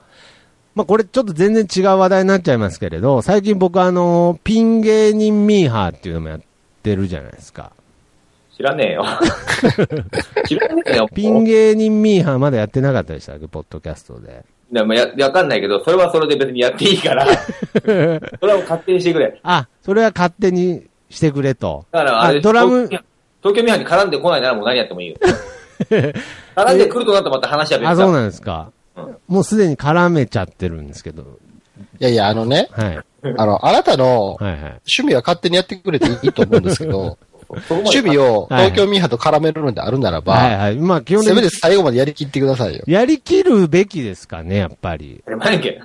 [0.76, 6.40] まあ、これちょっと全然違う話題になっちゃいますけれど、最近僕あの、ピン芸人ミーハーっていうのもやっ
[6.82, 7.72] てるじゃないですか。
[8.54, 9.06] 知らねえよ。
[10.46, 11.08] 知らねえよ。
[11.14, 14.44] ピン芸人ミーハーまだやってなかったでしたっけ、ポッドキャストで。
[14.70, 17.26] でもや、わかんないけど、それはそれで別にやっていいから、
[17.80, 19.40] それは勝手にしてくれ。
[19.44, 21.86] あ、それは勝手にしてくれと。
[21.90, 23.02] だからあれ、ドラム東、
[23.42, 25.16] 京ミハンに絡んでこないならもう何やってもいいよ。
[26.54, 27.90] 絡んでくるとなったらまた話は別だ。
[27.92, 28.72] あ、そうなんですか。
[28.96, 31.38] うんもうすでに絡めちゃってるんですけど。
[32.00, 33.00] いやいや、あのね、はい。
[33.36, 34.60] あの、あなたのはいはい。
[34.62, 37.18] 趣味は勝手にやってくれていいと思うんですけど、
[37.68, 40.76] 趣味をはい東京ミーハーと絡めるのであるならば、はいはい。
[40.76, 42.82] まあ基本的にせめて最後までやりきってくださいよ。
[42.86, 45.22] やりきるべきですかね、やっぱり。
[45.26, 45.80] 当たり前やんけ。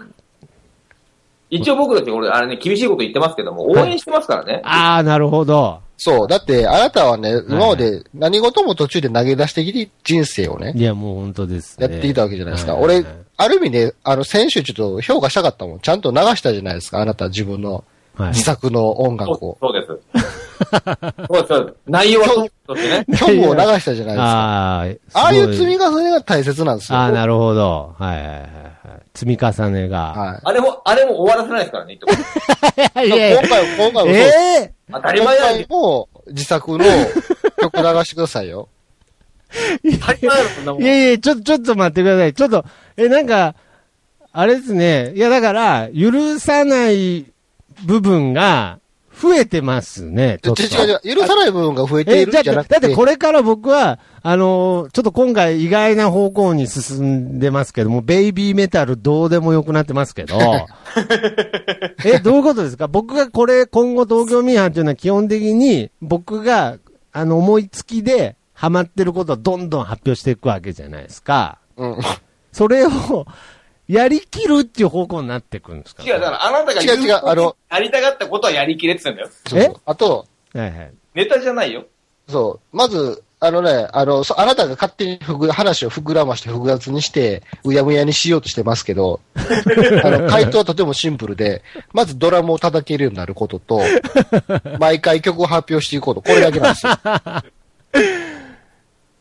[1.49, 4.61] 一応僕たち、俺、あれね、厳しいこと言ってますけども、応援してますからね。
[4.63, 5.81] ああ、なるほど。
[6.03, 6.27] そう。
[6.27, 11.87] だって、あなたはね、今まで何事も途中で投げ出してきて人生をね、いや、もう本当ですね。
[11.87, 12.73] やってきたわけじゃないですか。
[12.73, 13.05] はいはい俺、
[13.37, 15.79] ある意味ね、あの、先週ちょっと評価したかったもん。
[15.79, 17.01] ちゃんと流したじゃないですか。
[17.01, 17.83] あなた自分の
[18.15, 19.57] はい自作の音楽そうを。
[19.61, 19.87] そうです。
[21.27, 21.75] そうです。
[21.85, 23.05] 内容はそうとしてね。
[23.07, 24.23] 今日も流したじゃないですか。
[24.25, 26.97] ああ、ああいう積みが重ねが大切なんですよ。
[26.97, 27.93] ああ、なるほど。
[27.99, 28.70] はいはいはいはい。
[29.13, 29.99] 積み重ねが。
[30.13, 31.93] はあれも、あれも終わらせないですからね、
[33.05, 33.09] い。
[33.09, 34.17] やいや今回も、今回もえ
[34.63, 35.77] え当たり今前やんけ回。
[35.77, 36.85] も自作の
[37.59, 38.69] 曲流してくださいよ。
[39.99, 40.85] 当たり前やろ、そんなもんい。
[40.85, 42.33] やいや、ちょ、ちょっと待ってください。
[42.33, 42.65] ちょっと、
[42.97, 43.55] え、なんか、
[44.33, 45.11] あれですね。
[45.13, 47.25] いや、だから、許さない
[47.83, 48.79] 部分が
[49.21, 50.39] 増えてますね。
[50.41, 50.63] ちょっと。
[50.63, 52.79] 違う違う、許さない部分が増えていえ、るじゃあ、んじゃなくて。
[52.79, 57.01] だってこれから僕は、あのーちょっと今回意外な方向に進
[57.35, 60.37] んでますけども、ベイビーメタルどうでもよくなってますけど、
[62.05, 62.87] え、どういうことですか？
[62.87, 66.77] 僕がこれ、今後東京ミーハーっていうのは基本的に、僕が、
[67.13, 71.57] あの、思いつきで、ハマってることをどんどん発表していくわけじゃないですか。
[71.77, 71.97] うん。
[72.51, 72.89] それを、
[73.93, 76.03] やりきるっていう方向になってくるんですか？
[76.03, 79.35] 違う、だからあなたが違う違うあのやりたかったことはやりきれって言ってんだよ。
[79.47, 80.91] そうそうあと、はいはい。
[81.15, 81.85] ネタじゃないよ。
[82.29, 82.75] そう。
[82.77, 93.81] まず、あのね、あの、そあなたが勝手にふぐ話を膨らまして複雑にして、うやむやにしようとしてますけど、 あの、回答はとてもシンプルで、まずドラムを叩けるようになることと、
[94.79, 96.91] 毎回曲を発表していくこと、これだけなんですよ。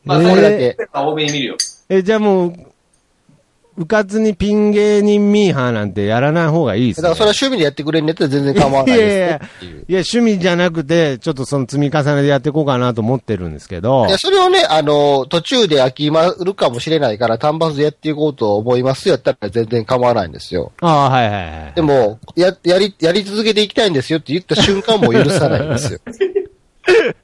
[0.04, 0.76] まあ、えーそれだけ。
[0.92, 1.56] 多めに見るよ。
[1.88, 2.69] え、じゃあもう、
[3.80, 7.02] うかつにピン芸人ミーハーなんてやらない方がいいですね。
[7.04, 9.72] だからそれは趣味でやってくれんねって全然構わないですねっていう。
[9.72, 20.72] いや、趣味じゃなくて、ちょっとその積み重ねでやっていこうかなと思ってるんですけどいや、、それをね、あの、途中で飽きまるかもしれないから単発でやっていこうと思いますよやったら全然構わないんですよ。
[20.82, 21.72] ああ、はいはいはい。
[21.74, 26.00] でも、や、やり、やり続けていきたいんですよって言った瞬間も許さないんですよ。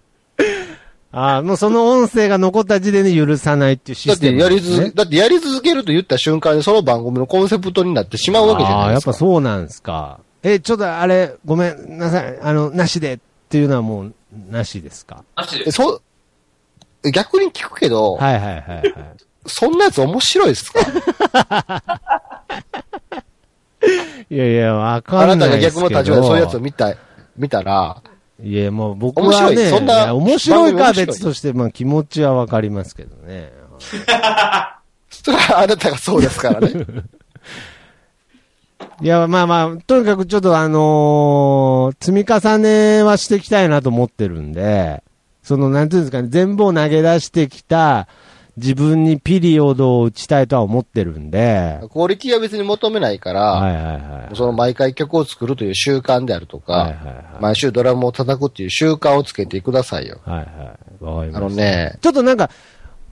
[1.19, 9.13] ああ、もうその音声が残った時点で許さないっていうシだってステム、やり続け、だってやり続けると言った瞬間にその番組のコンセプトになってしまうわけじゃああ、やっぱないですか。
[9.15, 10.21] そうなんですか。
[10.43, 12.39] え、ちょっとあれ、ごめんなさい。
[12.43, 14.15] あの、なしでっていうのはもう、
[14.51, 15.25] なしですか？
[15.37, 16.03] なしでえそ
[17.03, 18.93] う、逆に聞くけど、はいはいはいはい。
[19.47, 20.81] そんなやつ面白いですか？
[24.29, 25.89] いやいや、わあかんなたがないですけど。
[25.89, 26.95] 逆の立場でそういうやつを見た、
[27.37, 28.03] 見たら、
[28.43, 33.53] いや、もう僕面白いはね、そんないや面白いか別として、まあ気持ちはわかりますけどね。
[33.79, 36.87] それはあなたがそうですからね。
[39.01, 45.03] いや、まあまあ、とにかくちょっとあのー積み重ねはしていきたいなと思ってるんで、
[45.43, 48.09] その、なんていうんですかね、全部を投げ出してきた
[48.57, 54.37] 自分にピリオドを打ちたいとは思ってるんで、クオリティは別に求めないから、はいはいはい。
[54.37, 57.25] その毎回曲を作るという習慣であるとか、はいはいはい。
[57.41, 60.21] 毎週ドラムを叩くっていう習慣をつけてくださいよ。
[60.25, 61.05] はいはい。
[61.05, 61.39] わかりました。
[61.39, 62.51] あのね、ちょっとなんか、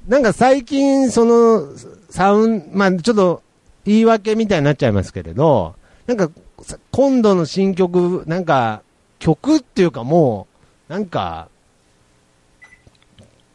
[0.08, 1.68] なんか最近、その、
[2.08, 3.42] サウン、まあちょっと
[3.84, 5.74] 言い訳みたいになっちゃいますけれど、
[6.06, 6.30] なんか、
[6.62, 8.82] さ今度の新曲、なんか、
[9.18, 10.46] 曲っていうかも
[10.88, 11.48] う、なんか、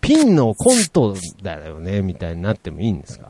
[0.10, 3.30] ピンのコントだよね、みたいになってもいいんですか？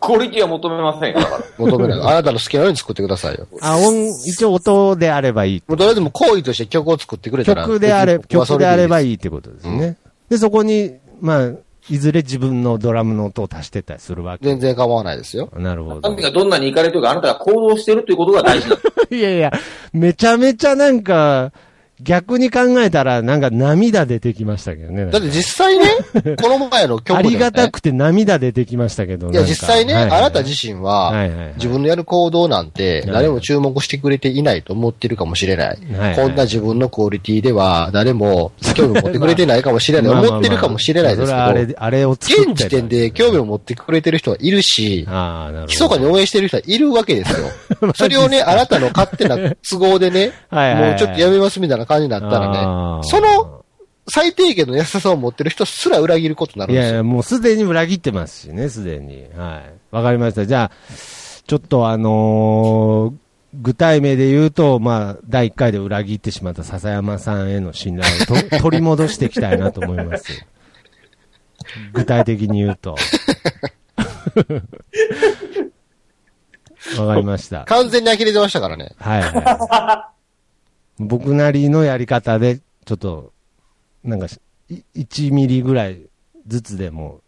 [0.00, 1.42] クオリティは求めませんよ、だから。
[1.58, 2.00] 求めない。
[2.00, 3.46] あなたの好きなように作ってくださいよ。
[3.62, 5.62] あ、音、一応音であればいい。
[5.66, 7.64] もうとりあえずもう行為として曲を作ってくれたら。
[7.64, 9.08] 曲であれ、曲であればいい。
[9.08, 9.96] いいってことですね。
[10.28, 11.50] で、そこに、まあ、
[11.90, 14.44] いずれ自分のドラムの音を足してったりするわけ。
[14.46, 15.50] 全然構わないですよ。
[15.56, 16.22] なるほど何。
[16.22, 18.68] がどんなに行かれてるか、あなたが行動してるということが大事。
[19.16, 19.52] いやいや、
[19.94, 21.52] めちゃめちゃなんか、
[22.02, 25.06] 逆に考えたら、なんか涙出てきましたけどね。
[25.06, 25.86] だって実際ね、
[26.40, 29.30] この前の曲で、ね、ありがたくて涙出てきましたけど。
[29.30, 35.66] いや、実際ね、はいはいあなた自身は、はいはいはい自分のやる行動なんて、誰も注目してくれていないと思ってるかもしれない。
[35.68, 40.12] はいはいこんな自分のクオリティでは、誰も興味を持ってくれてないかもしれない。
[40.12, 45.06] まあまあまあ思ってるかもしれないですけど、それはあれ、あれを作って現時点で興味を持ってくれてる人はいるし。
[45.68, 47.46] 密かに応援してる人はいるわけですよ。
[47.94, 49.36] それをね、あなたの勝手な
[49.68, 53.64] 都合でね、はいはいはいもうちょっとやめますみたいな感じになったらあねー、その
[54.08, 59.26] 最低限の優しさを持ってる人すら裏切ることになるんですやいや、もうすでに裏切ってますしね、すでに。
[59.36, 59.74] はい。
[59.94, 60.44] わかりました。
[60.44, 60.70] じゃあ、
[61.46, 63.22] ちょっとあのー
[63.54, 70.46] 具体名で言うと、まあ、第1回で裏切ってしまった笹山さんへの信頼をと 取り戻していきたいなと思います。
[71.92, 72.96] 具体的に言うと。
[76.98, 77.64] わかりました。
[77.66, 78.92] 完全に呆れてましたからね。
[78.98, 80.21] はいはい。
[80.98, 83.32] 僕なりのやり方で、ちょっと、
[84.04, 84.38] なんかし、
[84.68, 86.00] い1ミリぐらい
[86.46, 87.20] ずつでも、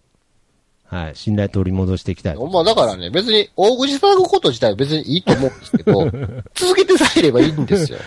[0.86, 2.36] はい、信頼取り戻していきたい。
[2.36, 6.10] まあだからね、別に大口叩くこと自体は別にいいと思うんですけど、
[6.54, 7.98] 続けてさえいればいいんですよ。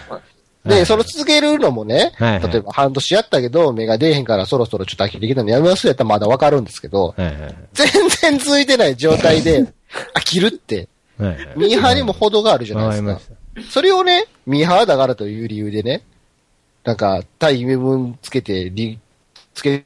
[0.63, 9.63] で、はいその続けるのもね、はいはい例えば半年やったけど、目が出えへんからそろそろちょっと飽きてきたのやめますやったらまだわかるんですけど、はいはい全然続いてない状態で
[10.13, 10.87] 飽きるって、
[11.17, 11.29] はい。
[11.29, 13.39] はいはいミーハーにも程があるじゃないですかわかりまし。
[13.69, 16.03] それをね、ミーハーだからという理由でね、
[16.83, 18.99] なんか、対名分つけて、り、
[19.53, 19.85] つけ、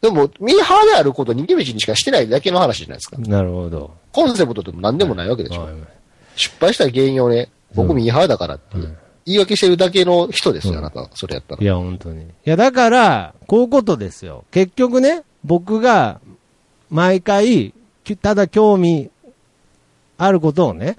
[0.00, 3.16] でも、ミーハーであることを逃げ道にしかしてないだけの話じゃないですか。
[3.16, 3.22] た。
[3.22, 3.90] なるほど。
[4.12, 5.62] コンセプトでも何でもないわけでしょ。
[5.62, 5.90] わかりまし
[6.36, 11.08] 失敗した原因をね、僕うんミーハーだからってうん言い訳してるだけの人ですよ、うんあなた。
[11.14, 11.66] それやったらたい。
[11.66, 12.24] や、本当に。
[12.24, 14.44] いや、だから、こういうことですよ。
[14.50, 16.20] 結局ね、僕が、
[16.90, 17.72] 毎回、
[18.04, 19.10] きただ興味
[20.18, 20.98] あることをね、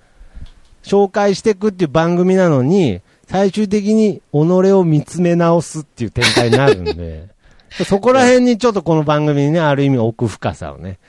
[0.86, 4.38] 紹介していくっていう番組なのに、最終的に己
[4.72, 7.28] を見つめ直すっていう展開になるんで、
[7.86, 11.00] そこら辺にちょっとこの番組にね、ある意味奥深さをね、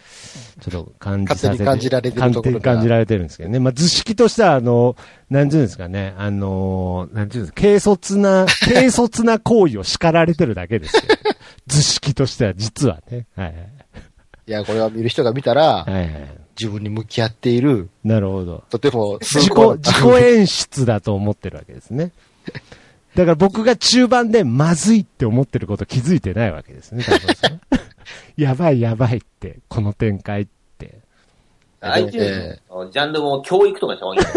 [0.61, 1.65] ちょっと感じさせて。
[1.65, 3.61] 感じられてるところ感じられてるんですけどね。
[3.61, 4.97] まあ、図式としては、あの、
[5.31, 11.15] なんていうんですかね、あの、なんていうんですか、軽率な、 軽率な行為を叱られてるだけですけど、
[11.69, 13.27] 図式としては実はね。
[13.37, 13.55] はい
[14.49, 15.93] いや、これは見る人が見たら、はい。
[15.93, 16.46] はいはい。
[16.59, 18.65] 自分に向き合っている、なるほど。
[18.71, 22.13] とても自己、自己演出だと思ってるわけですね。
[23.15, 27.05] だから僕が中盤でまずいって思ってること気づいてないわけですね、
[28.37, 30.47] やばいやばいって、この展開っ
[30.79, 30.99] て。
[31.81, 34.33] iTunes のジャンルも教育とかした方がいいよ。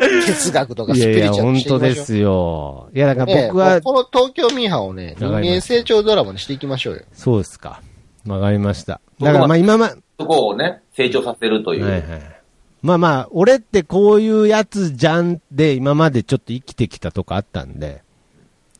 [0.26, 2.88] 哲学とかスいやいや、ピリチュアルいきましょう当ですよ。
[2.94, 7.02] いや、だからね僕は、この東京ミーハーをね、人間成長ドラマにしていきましょうよ。
[7.12, 7.80] そうですか。
[8.26, 9.00] わかりました。
[9.20, 11.84] だからまあ今ま、そこをね、成長させるという。
[11.84, 12.02] はいはい。
[12.82, 18.02] まあまあ、俺ってこういうやつじゃんで、今までちょっと生きてきたとこあったんで、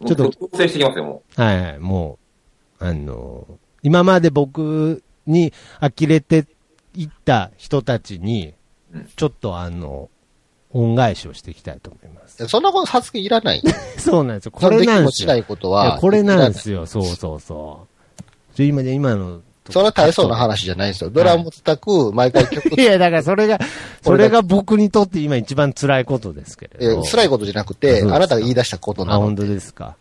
[0.07, 2.18] ちょっと調整してきますよ、もはいはい、も
[2.80, 3.47] う、あの、
[3.82, 6.47] 今まで僕に呆れて
[6.94, 8.55] いった人たちに
[8.92, 10.11] うん、ちょっとあの、
[10.70, 12.47] 恩返しをしていきたいと思います。
[12.49, 13.62] そんなこと発言いらない。
[13.99, 14.53] そうなんですよ。
[14.53, 15.99] これななんですよ。
[16.01, 16.86] これなんですよ。
[16.86, 17.95] そうそうそう。
[18.57, 19.42] ちょ今ね、今の。
[19.68, 21.11] そんな大層な話じゃないですよ。
[21.11, 23.59] ドラムも叩く、毎回曲 いや、だからそれが、
[24.02, 26.92] それが僕にとって今一番辛いことですけれど。
[26.92, 29.96] えー辛いことじゃなくて、あなたが言い出したことあ、なの本当ですか。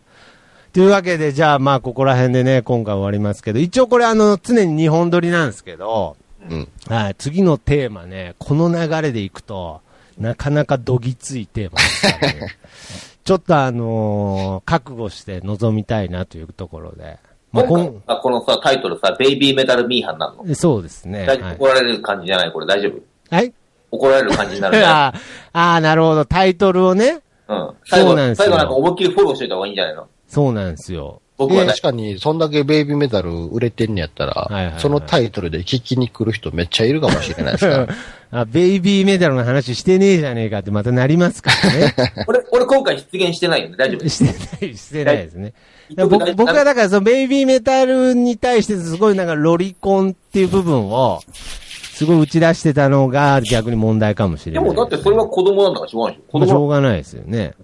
[0.72, 6.16] というわけで、じゃあまあ、ここら辺でね、今回終わりますけど、一応これあの、常に日本撮りなんですけど、
[6.48, 6.68] うん。
[6.88, 9.80] はい、次のテーマね、この流れでいくと、
[10.18, 12.56] なかなかどぎついテーマですからね。
[13.24, 17.18] ちょっとあのー覚悟して臨みたいなというところで。
[17.62, 17.92] う。
[17.92, 20.44] まあ、あこのさ、タイトルさ、ベイビーメタルミーハンなの？
[20.44, 21.26] んそうですね。
[21.58, 21.66] 怒。
[21.66, 22.52] られる感じじゃない？
[22.52, 23.34] これ大丈夫？
[23.34, 23.52] はい、
[23.90, 24.84] 怒られる感じになるね。
[24.86, 25.20] あー
[25.52, 26.24] あー、なるほど。
[26.24, 27.20] タイトルをね。
[27.48, 27.70] うん。
[27.84, 30.06] 最後、そうなんですよ最後なんか思いっきりフォローしといた方がいいんじゃないの？
[30.28, 31.20] そうなんですよ。
[31.38, 37.88] 僕はね確かに、そんだけベイビーメタル売れてんねやったら、はいはいはいそのタイトルで聞きに来る人めっちゃいるかもしれないですから。
[38.40, 41.94] あ、ベイビーメダルの話してねえじゃねえかってまたなりますからね。
[42.26, 43.76] 俺、俺今回出現してないよね。
[43.76, 45.52] 大丈夫してない、してないですね。
[45.94, 54.64] 大僕僕はだからそのベイビーメタルに対してすごいなんかロリコンっていう部分を、すごい打ち出してたのが逆に問題かもしれない。
[54.64, 56.46] でもだってそれは子供なんだからしょうがないでしょ。
[56.46, 57.54] しょうがないですよね。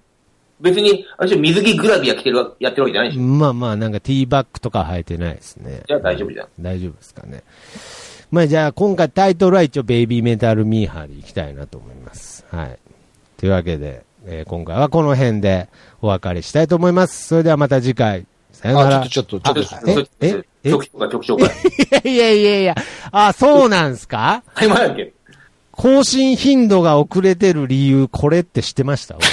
[0.62, 3.22] 別に、あれ水着グラビア着てるわ、やってるわけじゃないでしょ。
[3.22, 5.82] まあまあ、なんかティーバッグとか履いてないですね。
[5.88, 6.48] じゃあ大丈夫じゃん。
[6.60, 7.42] 大丈夫ですかね。
[8.30, 12.46] まあじゃあ今回タイトルは一応ベイビーメタルミーハーでいきたいなと思います。
[12.50, 12.78] はい。
[13.36, 15.68] というわけで、えー今回はこの辺で
[16.00, 17.26] お別れしたいと思います。
[17.28, 18.24] それではまた次回。
[18.52, 19.00] さよなら。
[19.02, 20.70] あ、ちょっと、ちょっと、ちょっと、えええ？
[20.70, 21.50] 曲紹介、曲紹介。
[22.12, 22.74] いやいやいやいや。
[23.10, 24.42] あ、そうなんすか？
[24.54, 25.12] はい、まやけ？
[25.73, 29.16] 更新頻度が遅れてる理由、これって知ってました？
[29.20, 29.27] ス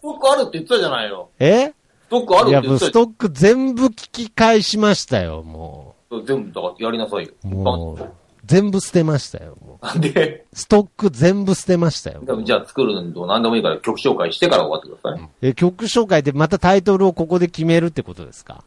[0.00, 1.28] トックあるって言ってたじゃないよ。
[1.38, 1.68] え？
[1.68, 1.74] ス
[2.10, 6.26] トックあるって言ってたストック全部聞き返しましたよ、もゃん。
[6.26, 7.32] 全部、だからやりなさいよ。
[7.44, 7.48] う。
[7.48, 8.12] もう、
[8.44, 10.00] 全部捨てましたよ、もう。
[10.00, 12.22] で、ストック全部捨てましたよ。
[12.44, 15.28] じゃあ作るのと何でもいいから曲紹介してから終わってください。
[15.42, 18.62] え、曲紹介でまたタイトルをここで決めるってことですか？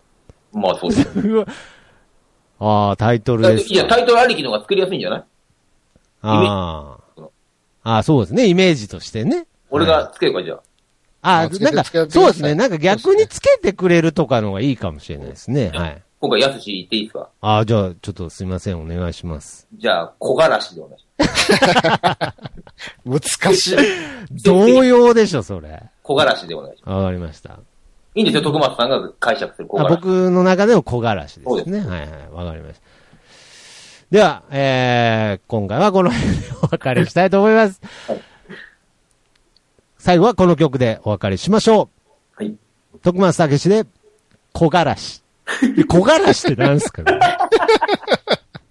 [0.52, 1.46] まあそうですよ。
[2.60, 5.24] ああ、タイトルですいや、タイトルありきの方が作りやすいんじゃない？
[6.22, 7.24] ああ。
[7.84, 8.48] ああ、そうですね。
[8.48, 9.46] イメージとしてね。
[9.70, 10.60] 俺がつけるか、じゃあ。
[11.22, 12.56] ああ、なんか、そうですね。
[12.56, 15.72] なんか逆につけてくれるとかのがいいかもしれないですね。
[15.74, 16.02] はい。
[16.20, 17.30] 今回、やすし言っていいですか？
[17.42, 18.82] ああ、じゃあ、ちょっとすいません。
[18.82, 19.68] お願いします。
[19.78, 21.26] じゃあ、小柄しでお願いしま
[23.16, 23.30] す。
[23.46, 23.78] 難しい。
[24.44, 25.82] 同様でしょ、それ。
[26.04, 26.98] 小柄しでお願いします。
[26.98, 27.60] わかりました。
[28.20, 29.96] いいんですよ、徳松さんが解釈する小あ柄し。
[29.96, 31.80] 僕の中での小柄しですね。
[31.80, 32.10] はいはい。
[32.32, 32.82] わかりました。
[34.12, 37.82] では、えー、今回はこの辺でお別れしたいと思います。
[38.08, 38.22] はい
[40.02, 41.90] 最後はこの曲でお別れしましょ
[42.40, 42.44] う。
[42.44, 42.56] はい。
[43.04, 43.86] 徳松武史で、
[44.54, 45.22] 小柄し。
[45.90, 47.20] 小柄しって何すかね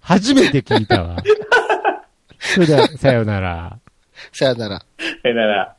[0.01, 1.17] 初めて聞いたわ。
[2.39, 3.77] それでは、さようなら。
[4.33, 4.81] さよなら。
[5.23, 5.75] えなら。「